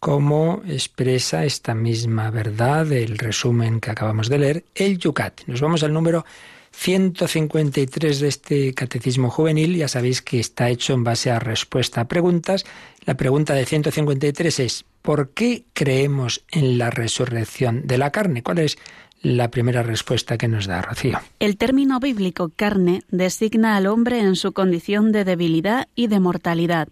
[0.01, 5.41] cómo expresa esta misma verdad el resumen que acabamos de leer, el Yucat.
[5.47, 6.27] Nos vamos al número
[6.73, 9.77] 153 de este Catecismo Juvenil.
[9.77, 12.67] Ya sabéis que está hecho en base a respuesta a preguntas.
[13.07, 18.43] La pregunta de 153 es, ¿por qué creemos en la resurrección de la carne?
[18.43, 18.79] ¿Cuál es
[19.21, 21.21] la primera respuesta que nos da Rocío?
[21.39, 26.89] El término bíblico carne designa al hombre en su condición de debilidad y de mortalidad.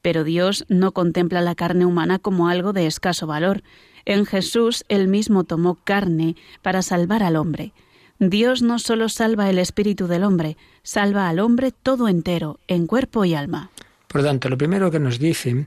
[0.00, 3.62] Pero Dios no contempla la carne humana como algo de escaso valor.
[4.04, 7.72] En Jesús él mismo tomó carne para salvar al hombre.
[8.18, 13.24] Dios no solo salva el espíritu del hombre, salva al hombre todo entero, en cuerpo
[13.24, 13.70] y alma.
[14.06, 15.66] Por tanto, lo primero que nos dice,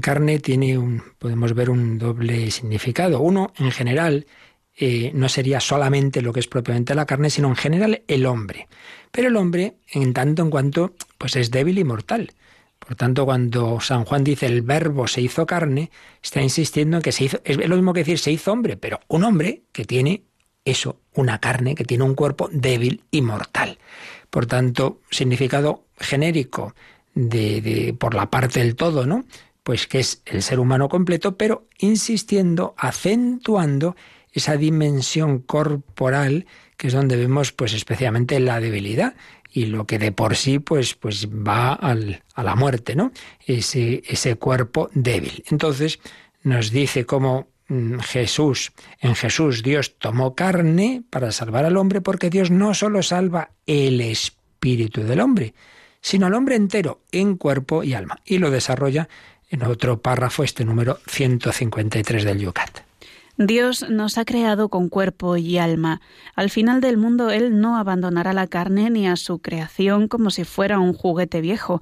[0.00, 3.20] carne tiene un, podemos ver un doble significado.
[3.20, 4.26] Uno, en general,
[4.76, 8.68] eh, no sería solamente lo que es propiamente la carne, sino en general el hombre.
[9.10, 12.32] Pero el hombre, en tanto en cuanto, pues es débil y mortal.
[12.78, 15.90] Por tanto, cuando San Juan dice el verbo se hizo carne,
[16.22, 19.00] está insistiendo en que se hizo, es lo mismo que decir se hizo hombre, pero
[19.08, 20.24] un hombre que tiene
[20.64, 23.78] eso, una carne, que tiene un cuerpo débil y mortal.
[24.30, 26.74] Por tanto, significado genérico
[27.14, 29.24] de, de por la parte del todo, ¿no?
[29.62, 33.94] Pues que es el ser humano completo, pero insistiendo, acentuando
[34.32, 36.46] esa dimensión corporal
[36.76, 39.14] que es donde vemos pues especialmente la debilidad
[39.52, 43.12] y lo que de por sí pues pues va al, a la muerte, ¿no?
[43.46, 45.44] Ese ese cuerpo débil.
[45.50, 46.00] Entonces
[46.42, 52.30] nos dice cómo mm, Jesús, en Jesús Dios tomó carne para salvar al hombre porque
[52.30, 55.54] Dios no solo salva el espíritu del hombre,
[56.00, 59.08] sino al hombre entero en cuerpo y alma y lo desarrolla
[59.52, 62.80] en otro párrafo este número 153 del Yucat.
[63.36, 66.00] Dios nos ha creado con cuerpo y alma.
[66.34, 70.44] Al final del mundo Él no abandonará la carne ni a su creación como si
[70.44, 71.80] fuera un juguete viejo.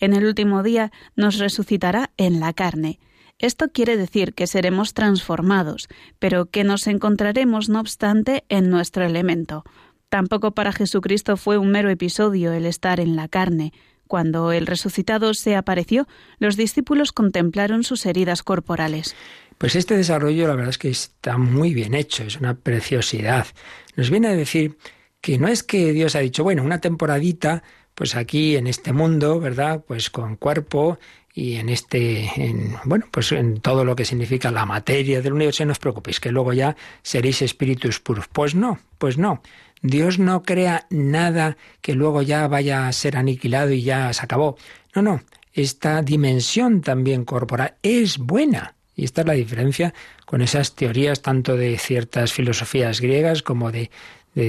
[0.00, 2.98] En el último día nos resucitará en la carne.
[3.38, 5.88] Esto quiere decir que seremos transformados,
[6.18, 9.64] pero que nos encontraremos, no obstante, en nuestro elemento.
[10.08, 13.72] Tampoco para Jesucristo fue un mero episodio el estar en la carne.
[14.08, 19.14] Cuando el resucitado se apareció, los discípulos contemplaron sus heridas corporales.
[19.58, 23.46] Pues este desarrollo la verdad es que está muy bien hecho, es una preciosidad.
[23.96, 24.78] Nos viene a decir
[25.20, 27.62] que no es que Dios ha dicho, bueno, una temporadita,
[27.94, 29.84] pues aquí en este mundo, ¿verdad?
[29.86, 30.98] Pues con cuerpo
[31.34, 35.64] y en este, en, bueno, pues en todo lo que significa la materia del universo,
[35.64, 38.26] no os preocupéis, que luego ya seréis espíritus puros.
[38.32, 39.42] Pues no, pues no.
[39.82, 44.56] Dios no crea nada que luego ya vaya a ser aniquilado y ya se acabó.
[44.94, 45.22] No, no.
[45.52, 48.74] Esta dimensión también corporal es buena.
[48.94, 49.94] Y esta es la diferencia
[50.26, 53.90] con esas teorías tanto de ciertas filosofías griegas como de,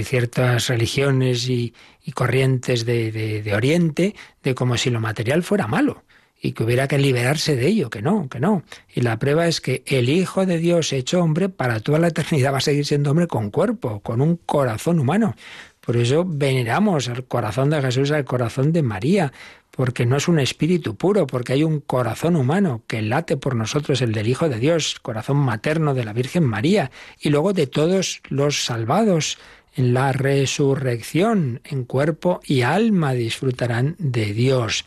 [0.04, 1.74] ciertas religiones y,
[2.14, 6.04] corrientes de, de Oriente, de como si lo material fuera malo
[6.42, 8.64] y que hubiera que liberarse de ello, que no, que no.
[8.94, 12.54] Y la prueba es que el Hijo de Dios hecho hombre para toda la eternidad
[12.54, 15.36] va a seguir siendo hombre con cuerpo, con un corazón humano.
[15.82, 19.34] Por eso veneramos el corazón de Jesús al corazón de María,
[19.72, 24.02] porque no es un espíritu puro, porque hay un corazón humano que late por nosotros,
[24.02, 28.22] el del Hijo de Dios, corazón materno de la Virgen María, y luego de todos
[28.30, 29.38] los salvados
[29.76, 34.86] en la resurrección, en cuerpo y alma disfrutarán de Dios.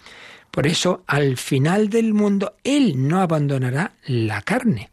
[0.52, 4.90] Por eso, al final del mundo, Él no abandonará la carne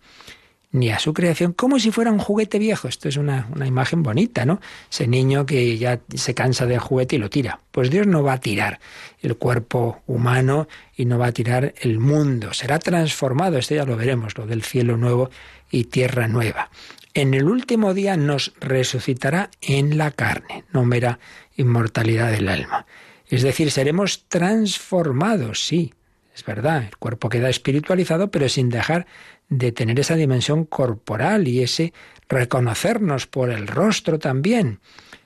[0.72, 2.88] ni a su creación, como si fuera un juguete viejo.
[2.88, 4.62] Esto es una, una, imagen bonita, ¿no?
[4.90, 7.60] Ese niño que ya se cansa del juguete y lo tira.
[7.72, 8.80] Pues Dios no va a tirar
[9.22, 12.54] el cuerpo humano y no va a tirar el mundo.
[12.54, 15.30] Será transformado, esto ya lo veremos, lo del cielo nuevo
[15.72, 16.70] y tierra nueva.
[17.14, 21.20] En el último día nos resucitará en la carne, no mera
[21.58, 22.86] inmortalidad del alma.
[23.30, 25.94] Es decir, seremos transformados, sí,
[26.36, 29.06] es verdad, el cuerpo queda espiritualizado, pero sin dejar
[29.50, 31.94] de tener esa dimensión corporal y ese
[32.28, 34.80] reconocernos por el rostro también.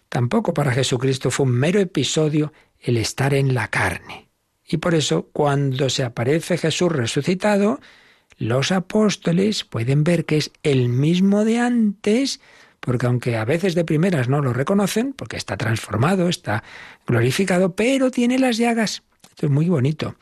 [0.10, 4.30] Tampoco para Jesucristo fue un mero episodio el estar en la carne.
[4.66, 7.80] Y por eso, cuando se aparece Jesús resucitado,
[8.38, 12.42] los apóstoles pueden ver que es el mismo de antes,
[12.84, 16.64] porque aunque a veces de primeras no lo reconocen, porque está transformado, está
[17.08, 19.04] glorificado, pero tiene las llagas.
[19.30, 20.16] Esto es muy bonito,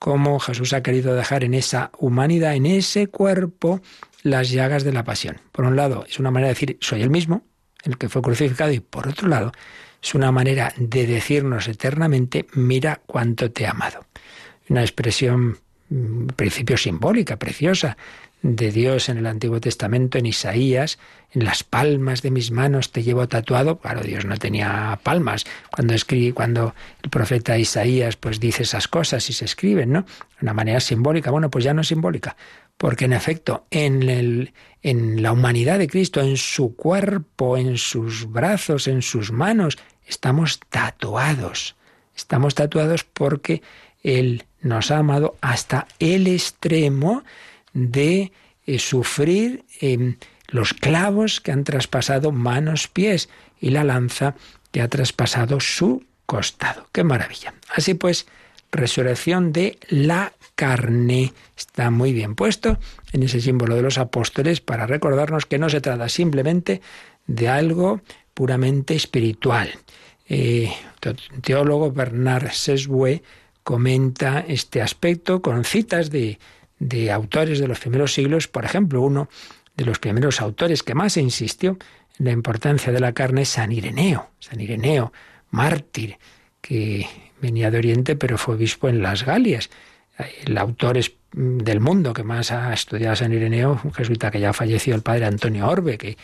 [0.00, 3.80] cómo Jesús ha querido dejar en esa humanidad, en ese cuerpo,
[4.24, 5.40] las llagas de la pasión.
[5.52, 7.42] Por un lado, es una manera de decir, soy el mismo,
[7.84, 9.52] el que fue crucificado, y por otro lado,
[10.02, 14.04] es una manera de decirnos eternamente, mira cuánto te he amado.
[14.68, 17.96] Una expresión, en mm, principio simbólica, preciosa,
[18.42, 20.98] de Dios en el Antiguo Testamento, en Isaías,
[21.32, 23.78] en las palmas de mis manos te llevo tatuado.
[23.78, 25.44] Claro, Dios no tenía palmas.
[25.70, 30.02] Cuando escribe, cuando el profeta Isaías pues dice esas cosas y se escriben, ¿no?
[30.02, 31.30] De una manera simbólica.
[31.30, 32.36] Bueno, pues ya no simbólica.
[32.76, 38.30] Porque en efecto, en, el, en la humanidad de Cristo, en su cuerpo, en sus
[38.30, 41.74] brazos, en sus manos, estamos tatuados.
[42.16, 43.62] Estamos tatuados porque
[44.02, 47.24] Él nos ha amado hasta el extremo
[47.78, 48.32] de
[48.66, 50.16] eh, sufrir em,
[50.48, 53.28] los clavos que han traspasado manos, pies
[53.60, 54.34] y la lanza
[54.72, 56.86] que ha traspasado su costado.
[56.92, 57.54] ¡Qué maravilla!
[57.74, 58.26] Así pues,
[58.70, 61.32] resurrección de la carne.
[61.56, 62.78] Está muy bien puesto
[63.12, 66.82] en ese símbolo de los apóstoles para recordarnos que no se trata simplemente
[67.26, 68.00] de algo
[68.34, 69.70] puramente espiritual.
[70.28, 70.70] Eh,
[71.42, 73.22] teólogo Bernard Sesbue
[73.62, 76.38] comenta este aspecto con citas de
[76.78, 79.28] de autores de los primeros siglos, por ejemplo, uno
[79.76, 81.78] de los primeros autores que más insistió
[82.18, 85.12] en la importancia de la carne es San Ireneo, San Ireneo,
[85.50, 86.18] mártir,
[86.60, 87.06] que
[87.40, 89.70] venía de Oriente pero fue obispo en las Galias.
[90.44, 90.98] El autor
[91.32, 95.26] del mundo que más ha estudiado San Ireneo, un jesuita que ya falleció, el padre
[95.26, 96.16] Antonio Orbe, que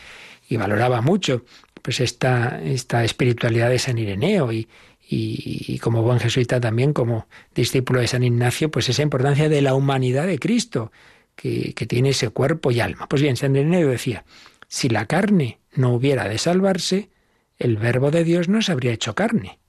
[0.47, 1.43] y valoraba mucho
[1.81, 4.67] pues esta, esta espiritualidad de San Ireneo y,
[5.07, 9.75] y, como buen jesuita también, como discípulo de San Ignacio, pues esa importancia de la
[9.75, 10.91] humanidad de Cristo,
[11.35, 13.07] que, que tiene ese cuerpo y alma.
[13.07, 14.25] Pues bien, San Ireneo decía,
[14.67, 17.09] si la carne no hubiera de salvarse,
[17.57, 19.59] el verbo de Dios no se habría hecho carne.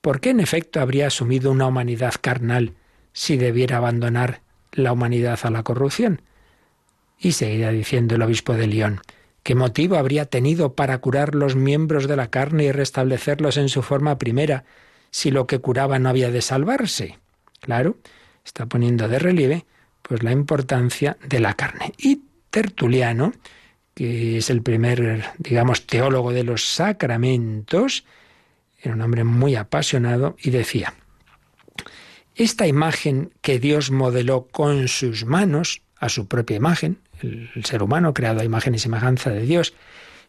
[0.00, 2.74] ¿Por qué en efecto habría asumido una humanidad carnal
[3.12, 6.22] si debiera abandonar la humanidad a la corrupción?
[7.18, 9.00] Y seguía diciendo el obispo de León,
[9.48, 13.80] ¿Qué motivo habría tenido para curar los miembros de la carne y restablecerlos en su
[13.80, 14.66] forma primera
[15.10, 17.18] si lo que curaba no había de salvarse?
[17.60, 17.96] Claro,
[18.44, 19.64] está poniendo de relieve
[20.02, 21.94] pues la importancia de la carne.
[21.96, 23.32] Y Tertuliano,
[23.94, 28.04] que es el primer, digamos, teólogo de los sacramentos,
[28.78, 30.92] era un hombre muy apasionado y decía,
[32.34, 38.14] esta imagen que Dios modeló con sus manos, a su propia imagen, el, ser humano
[38.14, 39.74] creado a imagen y semejanza de Dios,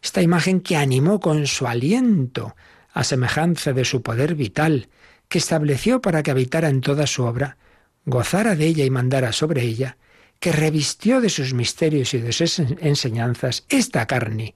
[0.02, 2.56] esta imagen que animó con su aliento
[2.92, 4.88] a semejanza de su poder vital,
[5.28, 7.56] que estableció para que habitara en toda su obra,
[8.04, 9.96] gozara de ella y mandara sobre ella,
[10.40, 14.54] que revistió de sus misterios y de sus enseñanzas esta carne,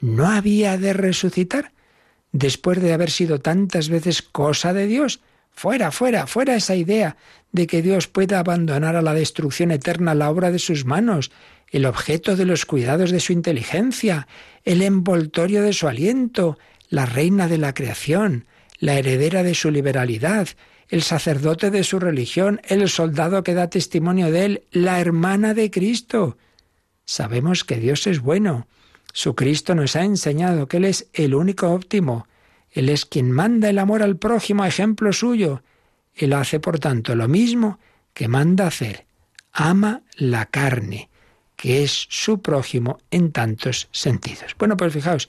[0.00, 1.72] ¿no había de resucitar
[2.32, 5.20] después de haber sido tantas veces cosa de Dios?
[5.50, 7.16] Fuera, fuera, fuera esa idea
[7.50, 11.32] de que Dios pueda abandonar a la destrucción eterna la obra de sus manos
[11.70, 14.28] el objeto de los cuidados de su inteligencia,
[14.64, 16.58] el envoltorio de su aliento,
[16.88, 18.46] la reina de la creación,
[18.78, 20.48] la heredera de su liberalidad,
[20.88, 25.70] el sacerdote de su religión, el soldado que da testimonio de él, la hermana de
[25.70, 26.36] Cristo.
[27.04, 28.68] Sabemos que Dios es bueno.
[29.12, 32.26] Su Cristo nos ha enseñado que Él es el único óptimo.
[32.70, 35.62] Él es quien manda el amor al prójimo a ejemplo suyo.
[36.14, 37.78] Él hace, por tanto, lo mismo
[38.12, 39.06] que manda hacer.
[39.52, 41.08] Ama la carne
[41.56, 44.54] que es su prójimo en tantos sentidos.
[44.58, 45.28] Bueno, pues fijaos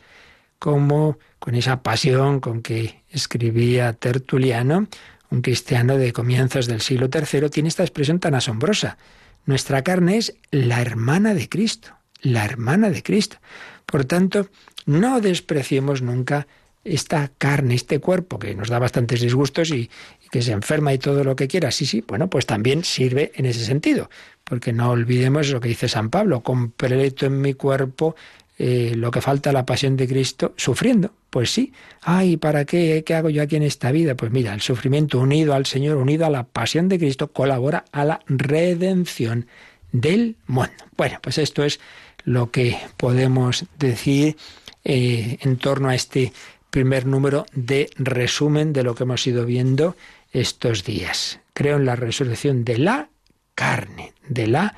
[0.59, 4.88] cómo con esa pasión con que escribía Tertuliano,
[5.30, 8.97] un cristiano de comienzos del siglo III, tiene esta expresión tan asombrosa.
[9.45, 13.38] Nuestra carne es la hermana de Cristo, la hermana de Cristo.
[13.86, 14.49] Por tanto,
[14.86, 16.47] no despreciemos nunca
[16.84, 19.89] esta carne, este cuerpo que nos da bastantes disgustos y,
[20.32, 23.45] que se enferma y todo lo que quiera, sí, sí, bueno, pues también sirve en
[23.45, 24.09] ese sentido,
[24.47, 28.15] porque no olvidemos lo que dice San Pablo, completo en mi cuerpo
[28.57, 31.11] eh, lo que falta la pasión de Cristo, sufriendo.
[31.29, 33.03] Pues sí, ay, ¿para qué?
[33.05, 34.15] ¿Qué hago yo aquí en esta vida?
[34.15, 38.05] Pues mira, el sufrimiento unido al Señor, unido a la pasión de Cristo, colabora a
[38.05, 39.47] la redención
[39.91, 40.73] del mundo.
[40.95, 41.79] Bueno, pues esto es
[42.23, 44.37] lo que podemos decir
[44.83, 46.33] eh, en torno a este
[46.71, 49.95] primer número de resumen de lo que hemos ido viendo
[50.31, 51.39] estos días.
[51.53, 53.09] Creo en la resurrección de la
[53.57, 54.75] carne, de la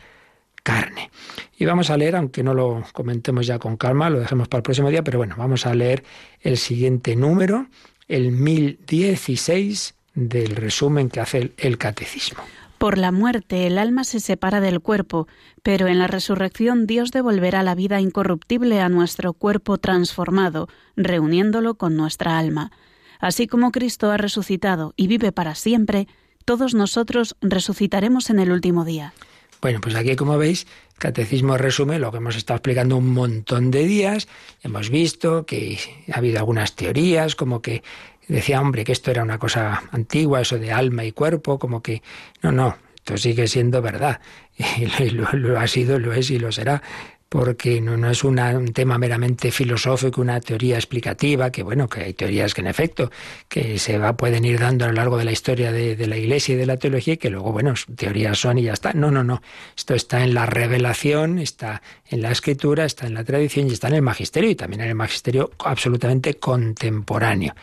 [0.63, 1.11] carne.
[1.57, 4.63] Y vamos a leer, aunque no lo comentemos ya con calma, lo dejemos para el
[4.63, 6.05] próximo día, pero bueno, vamos a leer
[6.39, 7.67] el siguiente número,
[8.07, 12.41] el 1016 del resumen que hace el, el catecismo.
[12.77, 15.27] Por la muerte el alma se separa del cuerpo,
[15.61, 21.97] pero en la resurrección Dios devolverá la vida incorruptible a nuestro cuerpo transformado, reuniéndolo con
[21.97, 22.71] nuestra alma.
[23.19, 26.07] Así como Cristo ha resucitado y vive para siempre,
[26.46, 29.14] todos nosotros resucitaremos en el último día.
[29.62, 30.68] Bueno, pues aquí como veis,
[30.98, 34.28] catecismo resume lo que hemos estado explicando un montón de días.
[34.64, 35.78] Hemos visto que
[36.12, 37.84] ha habido algunas teorías, como que
[38.28, 42.02] decía, hombre, que esto era una cosa antigua, eso de alma y cuerpo, como que
[42.42, 44.22] no, no, esto sigue siendo verdad.
[45.00, 46.84] Y lo, lo ha sido, lo es y lo será
[47.30, 52.13] porque no, no es un tema meramente filosófico, una teoría explicativa, que bueno, que hay
[52.13, 53.11] teorías que en efecto,
[53.47, 56.55] que se va, pueden ir dando a lo largo de la historia de, la Iglesia
[56.55, 58.93] y de la teología, y que luego, bueno, teorías son y ya está.
[58.93, 59.43] No, no, no.
[59.77, 63.89] Esto está en la revelación, está en la escritura, está en la tradición y está
[63.89, 67.53] en el magisterio, y también en el magisterio absolutamente contemporáneo.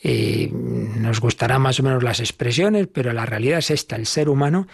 [0.00, 4.28] Eh, nos gustarán más o menos las expresiones, pero la realidad es esta, el ser
[4.28, 4.68] humano,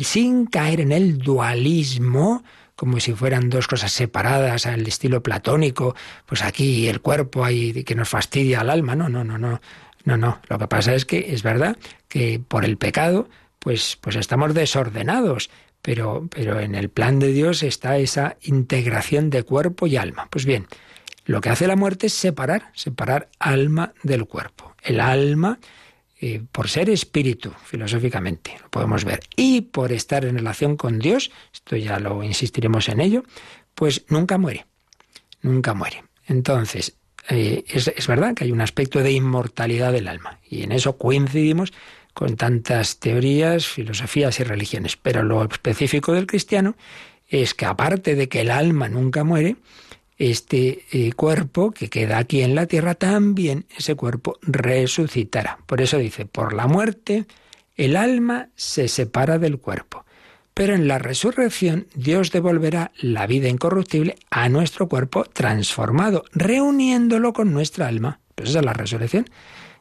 [0.00, 2.44] sin caer en el dualismo,
[2.80, 7.94] como si fueran dos cosas separadas al estilo platónico, pues aquí el cuerpo hay que
[7.94, 8.96] nos fastidia al alma.
[8.96, 9.60] No, no, no, no.
[10.06, 10.40] No, no.
[10.48, 11.76] Lo que pasa es que es verdad
[12.08, 13.28] que por el pecado,
[13.58, 15.50] pues, pues estamos desordenados.
[15.82, 20.28] Pero, pero en el plan de Dios está esa integración de cuerpo y alma.
[20.30, 20.66] Pues bien,
[21.26, 24.74] lo que hace la muerte es separar, separar alma del cuerpo.
[24.82, 25.58] El alma
[26.20, 31.30] eh, por ser espíritu, filosóficamente, lo podemos ver, y por estar en relación con Dios,
[31.52, 33.24] esto ya lo insistiremos en ello,
[33.74, 34.66] pues nunca muere,
[35.40, 36.04] nunca muere.
[36.26, 36.94] Entonces,
[37.28, 40.98] eh, es, es verdad que hay un aspecto de inmortalidad del alma, y en eso
[40.98, 41.72] coincidimos
[42.12, 46.76] con tantas teorías, filosofías y religiones, pero lo específico del cristiano
[47.28, 49.56] es que aparte de que el alma nunca muere,
[50.20, 55.58] este eh, cuerpo que queda aquí en la tierra, también ese cuerpo resucitará.
[55.66, 57.26] Por eso dice, por la muerte
[57.74, 60.04] el alma se separa del cuerpo.
[60.52, 67.54] Pero en la resurrección Dios devolverá la vida incorruptible a nuestro cuerpo transformado, reuniéndolo con
[67.54, 68.20] nuestra alma.
[68.34, 69.24] Pues esa es la resurrección.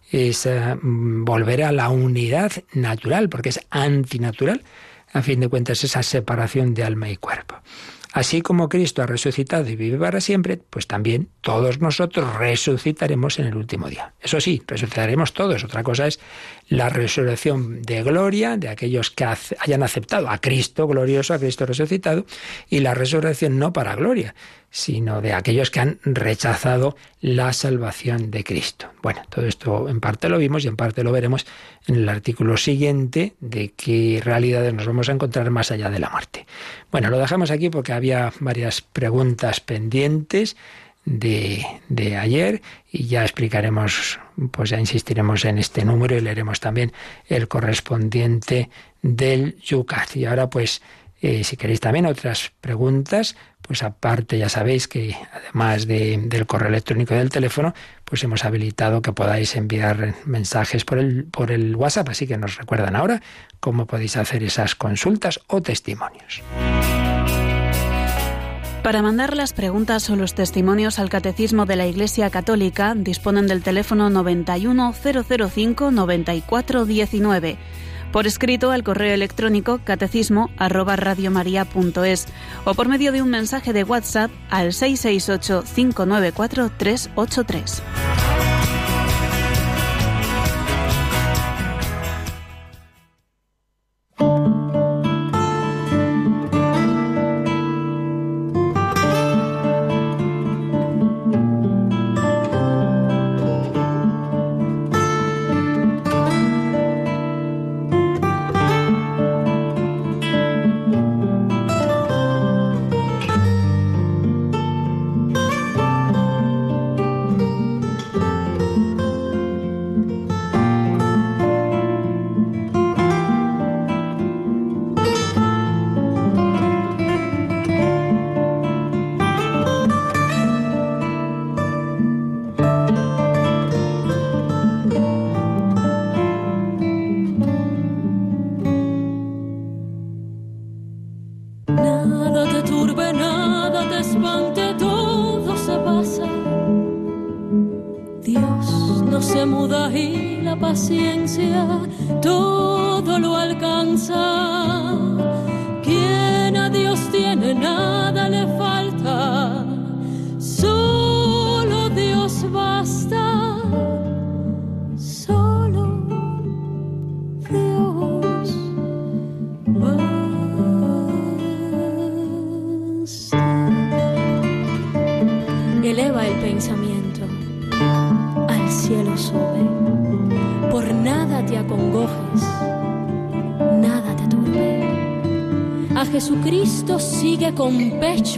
[0.09, 4.63] Es eh, volver a la unidad natural, porque es antinatural,
[5.11, 7.55] a fin de cuentas, esa separación de alma y cuerpo.
[8.12, 13.45] Así como Cristo ha resucitado y vive para siempre, pues también todos nosotros resucitaremos en
[13.45, 14.14] el último día.
[14.20, 15.64] Eso sí, resucitaremos todos.
[15.64, 16.20] Otra cosa es
[16.70, 22.26] la resurrección de gloria de aquellos que hayan aceptado a Cristo glorioso, a Cristo resucitado,
[22.70, 24.36] y la resurrección no para gloria,
[24.70, 28.88] sino de aquellos que han rechazado la salvación de Cristo.
[29.01, 31.47] Bueno, todo esto en parte lo vimos y en parte lo veremos
[31.88, 36.09] en el artículo siguiente de qué realidades nos vamos a encontrar más allá de la
[36.09, 36.45] muerte.
[36.91, 40.55] Bueno, lo dejamos aquí porque había varias preguntas pendientes
[41.10, 44.20] de, de, ayer y ya explicaremos,
[44.51, 46.93] pues ya insistiremos en este número y leeremos también
[47.28, 48.70] el correspondiente
[49.01, 50.16] del Yucat.
[50.16, 50.82] Y ahora pues
[51.22, 56.70] eh, si queréis también otras preguntas, pues aparte ya sabéis que además de, del correo
[56.70, 57.74] electrónico y del teléfono,
[58.05, 62.55] pues hemos habilitado que podáis enviar mensajes por el, por el WhatsApp, así que nos
[62.55, 63.22] recuerdan ahora
[63.60, 66.41] cómo podéis hacer esas consultas o testimonios.
[68.84, 73.61] Para mandar las preguntas o los testimonios al Catecismo de la Iglesia Católica, disponen del
[73.61, 77.57] teléfono 91005 9419
[78.11, 80.49] por escrito al correo electrónico catecismo
[82.65, 87.84] o por medio de un mensaje de WhatsApp al 668 594 383.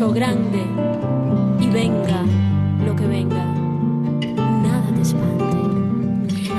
[0.02, 0.64] Pecho grande
[1.60, 2.26] y venga
[2.84, 5.45] lo que venga, nada te espante.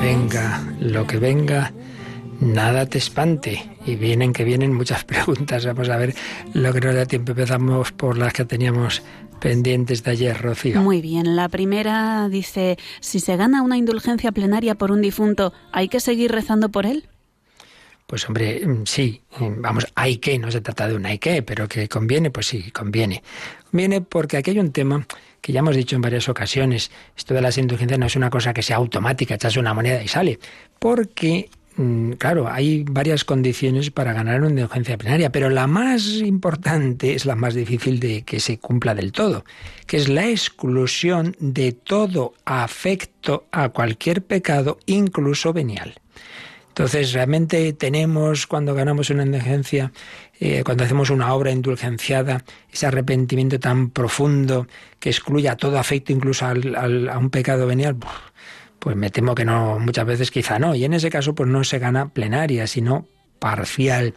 [0.00, 1.72] Venga, lo que venga,
[2.40, 3.68] nada te espante.
[3.84, 5.66] Y vienen que vienen muchas preguntas.
[5.66, 6.14] Vamos a ver
[6.54, 7.32] lo que nos da tiempo.
[7.32, 9.02] Empezamos por las que teníamos
[9.40, 10.80] pendientes de ayer, Rocío.
[10.80, 15.88] Muy bien, la primera dice, si se gana una indulgencia plenaria por un difunto, ¿hay
[15.88, 17.08] que seguir rezando por él?
[18.12, 21.40] Pues hombre, mm, sí, mm, vamos, hay que, no se trata de un hay que,
[21.40, 23.22] pero que conviene, pues sí, conviene.
[23.70, 25.06] Conviene porque aquí hay un tema
[25.40, 28.52] que ya hemos dicho en varias ocasiones, esto de las indulgencias no es una cosa
[28.52, 30.38] que sea automática, echas una moneda y sale,
[30.78, 37.14] porque Mm, claro, hay varias condiciones para ganar una indulgencia plenaria, pero la más importante
[37.14, 39.44] es la más difícil de que se cumpla del todo,
[39.86, 45.94] que es la exclusión de todo afecto a cualquier pecado, incluso venial.
[46.72, 49.92] Entonces, realmente tenemos, cuando ganamos una indulgencia,
[50.40, 54.66] eh, cuando hacemos una obra indulgenciada, ese arrepentimiento tan profundo
[54.98, 57.96] que excluya todo afecto, incluso a un pecado venial.
[58.78, 60.74] Pues me temo que no, muchas veces quizá no.
[60.74, 63.06] Y en ese caso, pues no se gana plenaria, sino
[63.38, 64.14] parcial.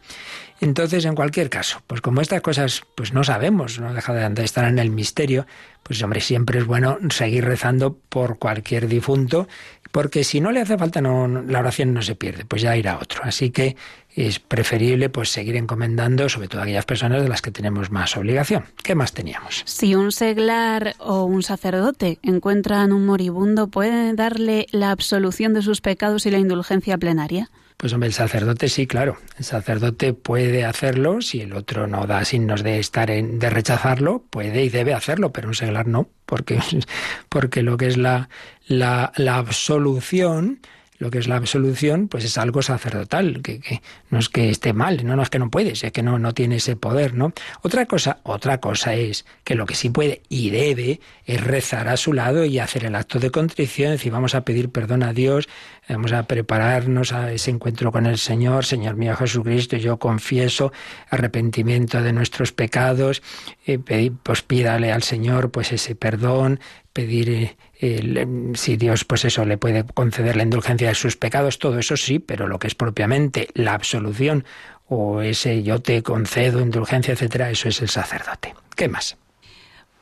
[0.66, 4.66] Entonces, en cualquier caso, pues como estas cosas pues no sabemos, no deja de estar
[4.66, 5.46] en el misterio,
[5.84, 9.48] pues hombre, siempre es bueno seguir rezando por cualquier difunto,
[9.92, 12.98] porque si no le hace falta, no, la oración no se pierde, pues ya irá
[12.98, 13.22] otro.
[13.24, 13.76] Así que
[14.16, 18.18] es preferible pues seguir encomendando, sobre todo a aquellas personas de las que tenemos más
[18.18, 18.66] obligación.
[18.84, 19.62] ¿Qué más teníamos?
[19.66, 25.82] Si un seglar o un sacerdote encuentran un moribundo, ¿puede darle la absolución de sus
[25.82, 27.52] pecados y la indulgencia plenaria?
[27.78, 29.18] Pues hombre, el sacerdote sí, claro.
[29.38, 34.24] El sacerdote puede hacerlo, si el otro no da signos de estar en, de rechazarlo,
[34.30, 36.60] puede y debe hacerlo, pero un seglar no, porque,
[37.30, 38.30] porque lo que es la,
[38.68, 40.62] la, la absolución
[40.98, 45.06] lo que es la absolución, pues es algo sacerdotal, que, no es que esté mal,
[45.06, 47.34] no, es que no puede, es que no, no tiene ese poder, ¿no?
[47.62, 51.98] Otra cosa, otra cosa es que lo que sí puede y debe es rezar a
[51.98, 55.14] su lado y hacer el acto de contrición, es decir, vamos a pedir perdón a
[55.14, 55.50] Dios,
[55.90, 60.72] vamos a prepararnos a ese encuentro con el Señor, Señor mío Jesucristo, yo confieso
[61.10, 63.22] arrepentimiento de nuestros pecados,
[63.66, 63.80] eh,
[64.24, 66.60] pues pídale al Señor pues ese perdón,
[66.94, 71.78] pedir eh, si Dios, pues eso, le puede conceder la indulgencia de sus pecados, todo
[71.80, 74.46] eso sí, pero lo que es propiamente la absolución
[74.88, 78.54] o ese yo te concedo indulgencia, etcétera, eso es el sacerdote.
[78.76, 79.18] ¿Qué más?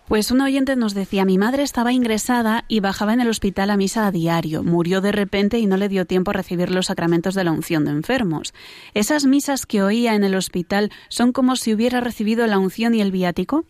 [0.07, 3.77] Pues un oyente nos decía, mi madre estaba ingresada y bajaba en el hospital a
[3.77, 4.61] misa a diario.
[4.61, 7.85] Murió de repente y no le dio tiempo a recibir los sacramentos de la unción
[7.85, 8.53] de enfermos.
[8.93, 13.01] ¿Esas misas que oía en el hospital son como si hubiera recibido la unción y
[13.01, 13.65] el viático?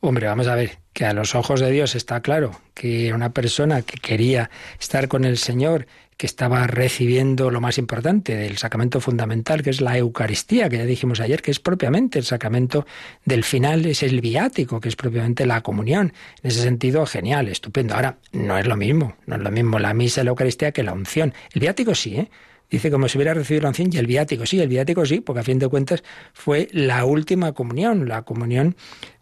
[0.00, 3.82] Hombre, vamos a ver, que a los ojos de Dios está claro que una persona
[3.82, 5.86] que quería estar con el Señor,
[6.16, 10.86] que estaba recibiendo lo más importante del sacramento fundamental, que es la Eucaristía, que ya
[10.86, 12.86] dijimos ayer, que es propiamente el sacramento
[13.24, 16.14] del final, es el viático, que es propiamente la comunión.
[16.42, 17.94] En ese sentido, genial, estupendo.
[17.94, 20.82] Ahora, no es lo mismo, no es lo mismo la misa y la Eucaristía que
[20.82, 21.34] la unción.
[21.52, 22.30] El viático sí, ¿eh?
[22.68, 24.44] Dice como si hubiera recibido la unción y el viático.
[24.44, 26.02] Sí, el viático sí, porque a fin de cuentas
[26.32, 28.74] fue la última comunión, la comunión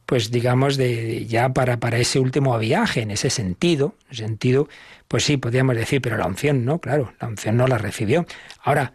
[0.06, 4.68] pues digamos, de, ya para, para ese último viaje, en ese sentido, en sentido,
[5.14, 8.26] pues sí, podríamos decir, pero la unción no, claro, la unción no la recibió.
[8.64, 8.94] Ahora,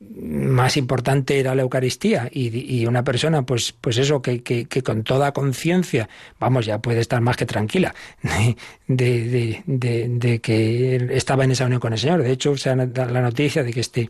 [0.00, 5.32] más importante era la Eucaristía y, una persona, pues, pues eso, que, que, con toda
[5.32, 7.94] conciencia, vamos, ya puede estar más que tranquila
[8.86, 12.22] de, de, que estaba en esa unión con el Señor.
[12.22, 14.08] De hecho, se da la noticia de que este,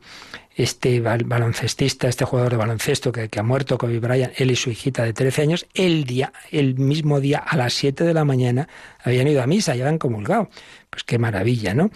[0.55, 5.05] este baloncestista, este jugador de baloncesto que, ha muerto, Kobe Bryant, él y su hijita
[5.05, 8.69] de 13 años, el día, el mismo día, a las 7 de la mañana,
[9.03, 10.51] habían ido a misa y habían comulgado.
[10.91, 11.91] Pues qué maravilla, ¿no?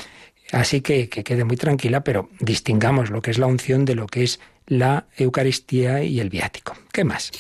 [0.53, 4.07] Así que, que quede muy tranquila, pero distingamos lo que es la unción de lo
[4.07, 6.76] que es la Eucaristía y el viático.
[6.92, 7.32] ¿Qué más?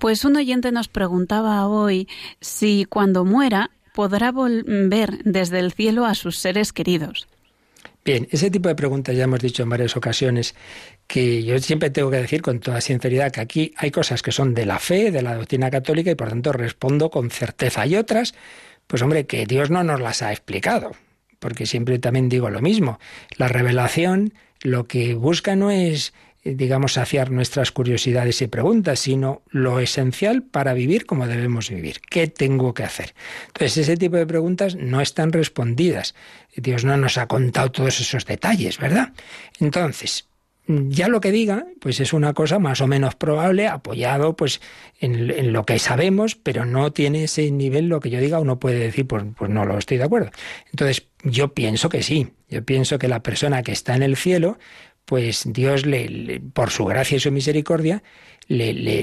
[0.00, 2.08] Pues un oyente nos preguntaba hoy
[2.40, 7.28] si cuando muera podrá volver desde el cielo a sus seres queridos.
[8.04, 10.54] Bien, ese tipo de preguntas ya hemos dicho en varias ocasiones
[11.06, 14.54] que yo siempre tengo que decir con toda sinceridad que aquí hay cosas que son
[14.54, 17.82] de la fe, de la doctrina católica y por tanto respondo con certeza.
[17.82, 18.34] Hay otras,
[18.86, 20.92] pues hombre, que Dios no nos las ha explicado
[21.38, 22.98] porque siempre también digo lo mismo.
[23.36, 24.32] La revelación
[24.62, 26.12] lo que busca no es,
[26.44, 32.00] eh, digamos, saciar nuestras curiosidades y preguntas, sino lo esencial para vivir como debemos vivir.
[32.08, 33.14] ¿Qué tengo que hacer?
[33.48, 36.14] Entonces, ese tipo de preguntas no están respondidas.
[36.56, 39.12] Dios no nos ha contado todos esos detalles, ¿verdad?
[39.60, 40.27] Entonces,
[40.70, 44.60] Ya lo que diga, pues es una cosa más o menos probable, apoyado pues
[45.00, 48.60] en, en lo que sabemos, pero no tiene ese nivel lo que yo diga, uno
[48.60, 50.30] puede decir, pues, pues no lo estoy de acuerdo.
[50.70, 54.58] Entonces, yo pienso que sí, yo pienso que la persona que está en el cielo,
[55.06, 58.02] pues Dios, le, por su gracia y su misericordia,
[58.48, 59.02] le, le,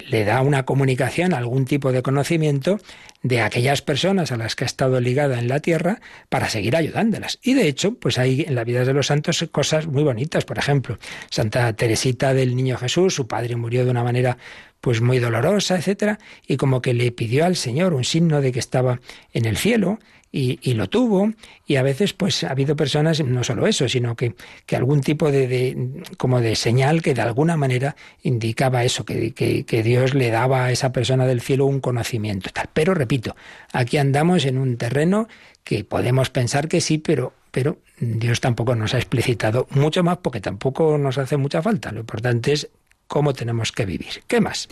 [0.00, 2.80] le, da una comunicación, algún tipo de conocimiento
[3.22, 7.38] de aquellas personas a las que ha estado ligada en la tierra para seguir ayudándolas.
[7.42, 10.44] Y de hecho, pues hay en la vida de los santos cosas muy bonitas.
[10.44, 10.98] Por ejemplo,
[11.30, 14.38] Santa Teresita del Niño Jesús, su padre murió de una manera
[14.80, 18.60] pues muy dolorosa, etcétera, y como que le pidió al Señor un signo de que
[18.60, 19.00] estaba
[19.32, 19.98] en el cielo,
[20.30, 21.32] y, lo tuvo.
[21.66, 24.34] Y a veces pues ha habido personas no solo eso sino que,
[24.66, 29.82] que algún tipo de, como de señal que de alguna manera indicaba eso que, que,
[29.82, 32.68] Dios le daba a esa persona del cielo un conocimiento tal.
[32.72, 33.36] Pero repito
[33.72, 35.28] aquí andamos en un terreno
[35.64, 40.40] que podemos pensar que sí pero pero Dios tampoco nos ha explicitado mucho más porque
[40.40, 41.90] tampoco nos hace mucha falta.
[41.90, 42.68] Lo importante es
[43.08, 44.68] cómo tenemos que vivir qué más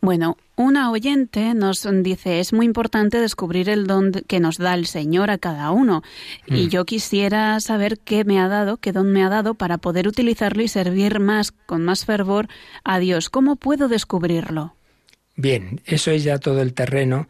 [0.00, 4.86] bueno, una oyente nos dice, es muy importante descubrir el don que nos da el
[4.86, 6.02] Señor a cada uno.
[6.46, 6.68] Y mm.
[6.68, 10.62] yo quisiera saber qué me ha dado, qué don me ha dado para poder utilizarlo
[10.62, 12.48] y servir más, con más fervor
[12.84, 13.30] a Dios.
[13.30, 14.76] ¿Cómo puedo descubrirlo?
[15.34, 17.28] Bien, eso es ya todo el terreno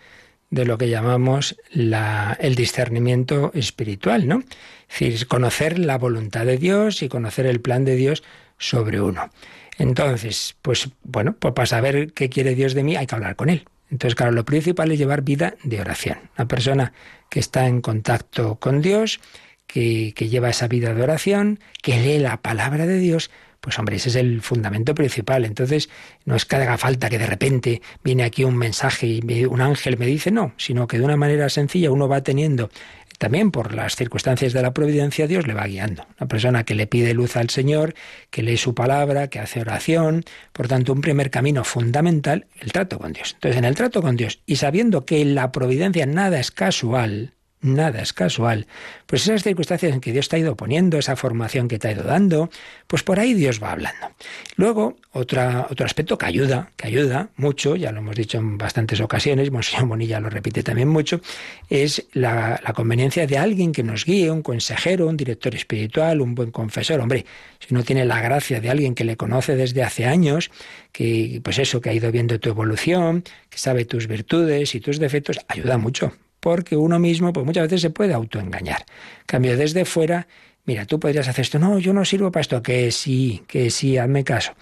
[0.51, 4.41] de lo que llamamos la, el discernimiento espiritual, ¿no?
[4.89, 8.23] Es decir, conocer la voluntad de Dios y conocer el plan de Dios
[8.59, 9.31] sobre uno.
[9.79, 13.51] Entonces, pues bueno, pues para saber qué quiere Dios de mí hay que hablar con
[13.51, 13.65] Él.
[13.91, 16.19] Entonces, claro, lo principal es llevar vida de oración.
[16.37, 16.93] Una persona
[17.31, 19.21] que está en contacto con Dios,
[19.67, 23.31] que, que lleva esa vida de oración, que lee la palabra de Dios,
[23.67, 25.45] pues hombre, ese es el fundamento principal.
[25.45, 25.89] Entonces,
[26.25, 29.99] no es que haga falta que de repente viene aquí un mensaje y un ángel
[29.99, 32.71] me dice no, sino que de una manera sencilla uno va teniendo
[33.19, 36.07] también por las circunstancias de la providencia, Dios le va guiando.
[36.19, 37.95] Una persona que le pide luz al Señor,
[38.31, 40.25] que lee su palabra, que hace oración.
[40.53, 43.33] Por tanto, un primer camino fundamental, el trato con Dios.
[43.35, 47.36] Entonces, en el trato con Dios y sabiendo que en la providencia nada es casual,
[47.61, 48.67] nada es casual.
[49.07, 51.93] Pues esas circunstancias en que Dios te ha ido poniendo, esa formación que te ha
[51.93, 52.51] ido dando,
[52.87, 54.09] pues por ahí Dios va hablando.
[54.57, 59.01] Luego, otra, otro aspecto que ayuda, que ayuda mucho, ya lo hemos dicho en bastantes
[59.01, 61.21] ocasiones, Monseñor Bonilla lo repite también mucho,
[61.69, 66.35] es la, la conveniencia de alguien que nos guíe, un consejero, un director espiritual, un
[66.35, 67.01] buen confesor.
[67.01, 67.27] Hombre,
[67.59, 70.51] si uno tiene la gracia de alguien que le conoce desde hace años,
[70.93, 74.99] que pues eso, que ha ido viendo tu evolución, que sabe tus virtudes y tus
[74.99, 78.85] defectos, ayuda mucho porque uno mismo pues muchas veces se puede autoengañar.
[79.27, 80.27] Cambio desde fuera,
[80.65, 83.99] mira, tú podrías hacer esto, no, yo no sirvo para esto, que sí, que sí,
[83.99, 84.53] hazme caso.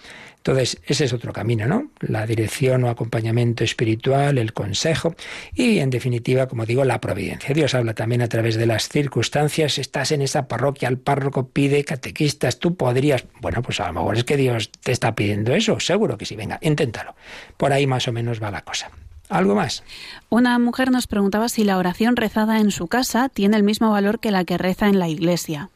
[0.47, 1.91] Entonces, ese es otro camino, ¿no?
[2.01, 5.14] La dirección o acompañamiento espiritual, el consejo
[5.55, 7.55] y, en definitiva, como digo, la providencia.
[7.55, 9.79] Dios habla también a través de las circunstancias.
[9.79, 13.25] Estás en esa parroquia, el párroco pide catequistas, tú podrías...
[13.41, 16.37] Bueno, pues a lo mejor es que Dios te está pidiendo eso, seguro que sí,
[16.37, 17.14] venga, inténtalo.
[17.57, 18.91] Por ahí más o menos va la cosa.
[19.29, 19.83] ¿Algo más?
[20.29, 24.20] Una mujer nos preguntaba si la oración rezada en su casa tiene el mismo valor
[24.20, 25.70] que la que reza en la iglesia.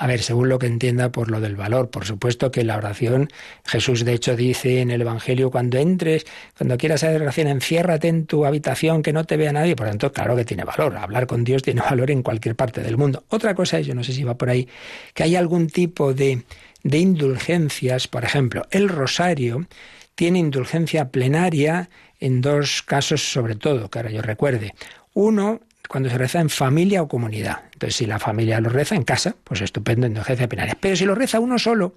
[0.00, 3.30] A ver, según lo que entienda por lo del valor, por supuesto que la oración,
[3.64, 6.24] Jesús de hecho dice en el Evangelio, cuando entres,
[6.56, 9.74] cuando quieras hacer oración, enciérrate en tu habitación, que no te vea nadie.
[9.74, 10.96] Por tanto, claro que tiene valor.
[10.96, 13.24] Hablar con Dios tiene valor en cualquier parte del mundo.
[13.28, 14.68] Otra cosa es, yo no sé si va por ahí,
[15.14, 16.44] que hay algún tipo de,
[16.84, 19.66] de indulgencias, por ejemplo, el rosario
[20.14, 24.74] tiene indulgencia plenaria en dos casos sobre todo, que ahora yo recuerde.
[25.14, 27.62] Uno, cuando se reza en familia o comunidad.
[27.72, 30.76] Entonces, si la familia lo reza en casa, pues estupendo, indulgencia plenaria.
[30.80, 31.94] Pero si lo reza uno solo,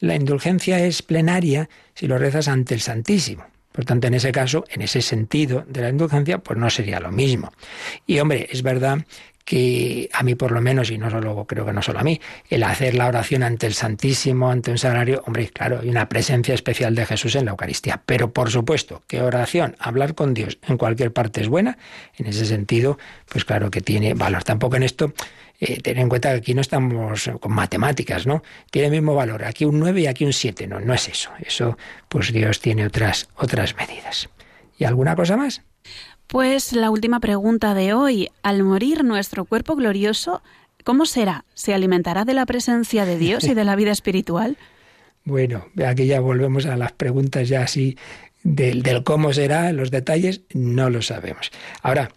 [0.00, 3.44] la indulgencia es plenaria si lo rezas ante el Santísimo.
[3.72, 7.12] Por tanto, en ese caso, en ese sentido de la indulgencia, pues no sería lo
[7.12, 7.52] mismo.
[8.06, 9.04] Y hombre, es verdad
[9.48, 12.20] que a mí por lo menos, y no solo creo que no solo a mí,
[12.50, 16.52] el hacer la oración ante el Santísimo, ante un sagrario, hombre, claro, hay una presencia
[16.52, 18.02] especial de Jesús en la Eucaristía.
[18.04, 21.78] Pero por supuesto que oración, hablar con Dios en cualquier parte es buena,
[22.18, 24.44] en ese sentido, pues claro que tiene valor.
[24.44, 25.14] Tampoco en esto
[25.58, 28.42] eh, tener en cuenta que aquí no estamos con matemáticas, ¿no?
[28.70, 31.30] Tiene el mismo valor, aquí un 9 y aquí un 7, no, no es eso.
[31.40, 31.78] Eso,
[32.10, 34.28] pues Dios tiene otras, otras medidas.
[34.76, 35.62] ¿Y alguna cosa más?
[36.28, 38.28] Pues la última pregunta de hoy.
[38.42, 40.42] Al morir nuestro cuerpo glorioso,
[40.84, 41.46] ¿cómo será?
[41.54, 44.56] ¿Se alimentará de la presencia de Dios y de la vida espiritual?
[45.24, 47.98] Bueno, aquí ya volvemos a las preguntas ya así
[48.42, 51.50] del, del cómo será, los detalles, no lo sabemos.
[51.82, 52.08] Ahora,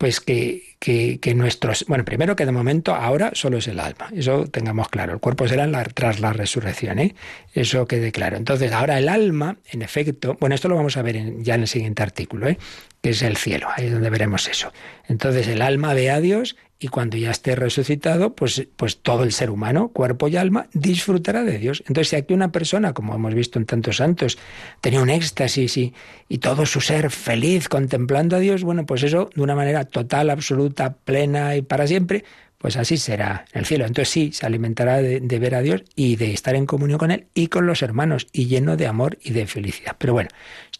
[0.00, 1.84] pues que, que, nuestros...
[1.86, 5.46] Bueno, primero que de momento ahora solo es el alma, eso tengamos claro, el cuerpo
[5.46, 7.14] será tras la resurrección, ¿eh?
[7.52, 8.38] eso quede claro.
[8.38, 11.68] Entonces ahora el alma, en efecto, bueno, esto lo vamos a ver ya en el
[11.68, 12.56] siguiente artículo, ¿eh?
[13.02, 14.72] que es el cielo, ahí es donde veremos eso.
[15.06, 19.32] Entonces el alma ve a Dios y cuando ya esté resucitado, pues, pues todo el
[19.32, 21.84] ser humano, cuerpo y alma, disfrutará de Dios.
[21.86, 24.38] Entonces, si aquí una persona, como hemos visto en tantos santos,
[24.80, 25.92] tenía un éxtasis y,
[26.28, 30.30] y todo su ser feliz contemplando a Dios, bueno, pues eso de una manera total,
[30.30, 32.24] absoluta, plena y para siempre,
[32.56, 33.84] pues así será en el cielo.
[33.84, 37.10] Entonces sí, se alimentará de, de, ver a Dios y de estar en comunión con
[37.10, 39.96] Él y con los hermanos y lleno de amor y de felicidad.
[39.98, 40.30] Pero bueno,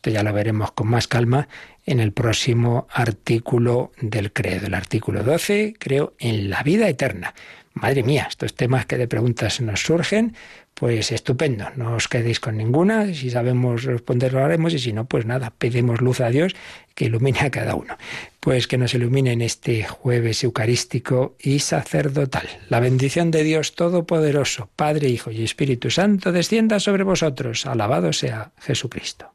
[0.00, 1.46] esto ya lo veremos con más calma
[1.84, 7.34] en el próximo artículo del credo, el artículo 12, creo, en la vida eterna.
[7.74, 10.34] Madre mía, estos temas que de preguntas nos surgen,
[10.72, 15.04] pues estupendo, no os quedéis con ninguna, si sabemos responder lo haremos y si no,
[15.04, 16.56] pues nada, pedimos luz a Dios
[16.94, 17.98] que ilumine a cada uno.
[18.40, 22.48] Pues que nos ilumine en este jueves eucarístico y sacerdotal.
[22.70, 27.66] La bendición de Dios Todopoderoso, Padre, Hijo y Espíritu Santo, descienda sobre vosotros.
[27.66, 29.34] Alabado sea Jesucristo.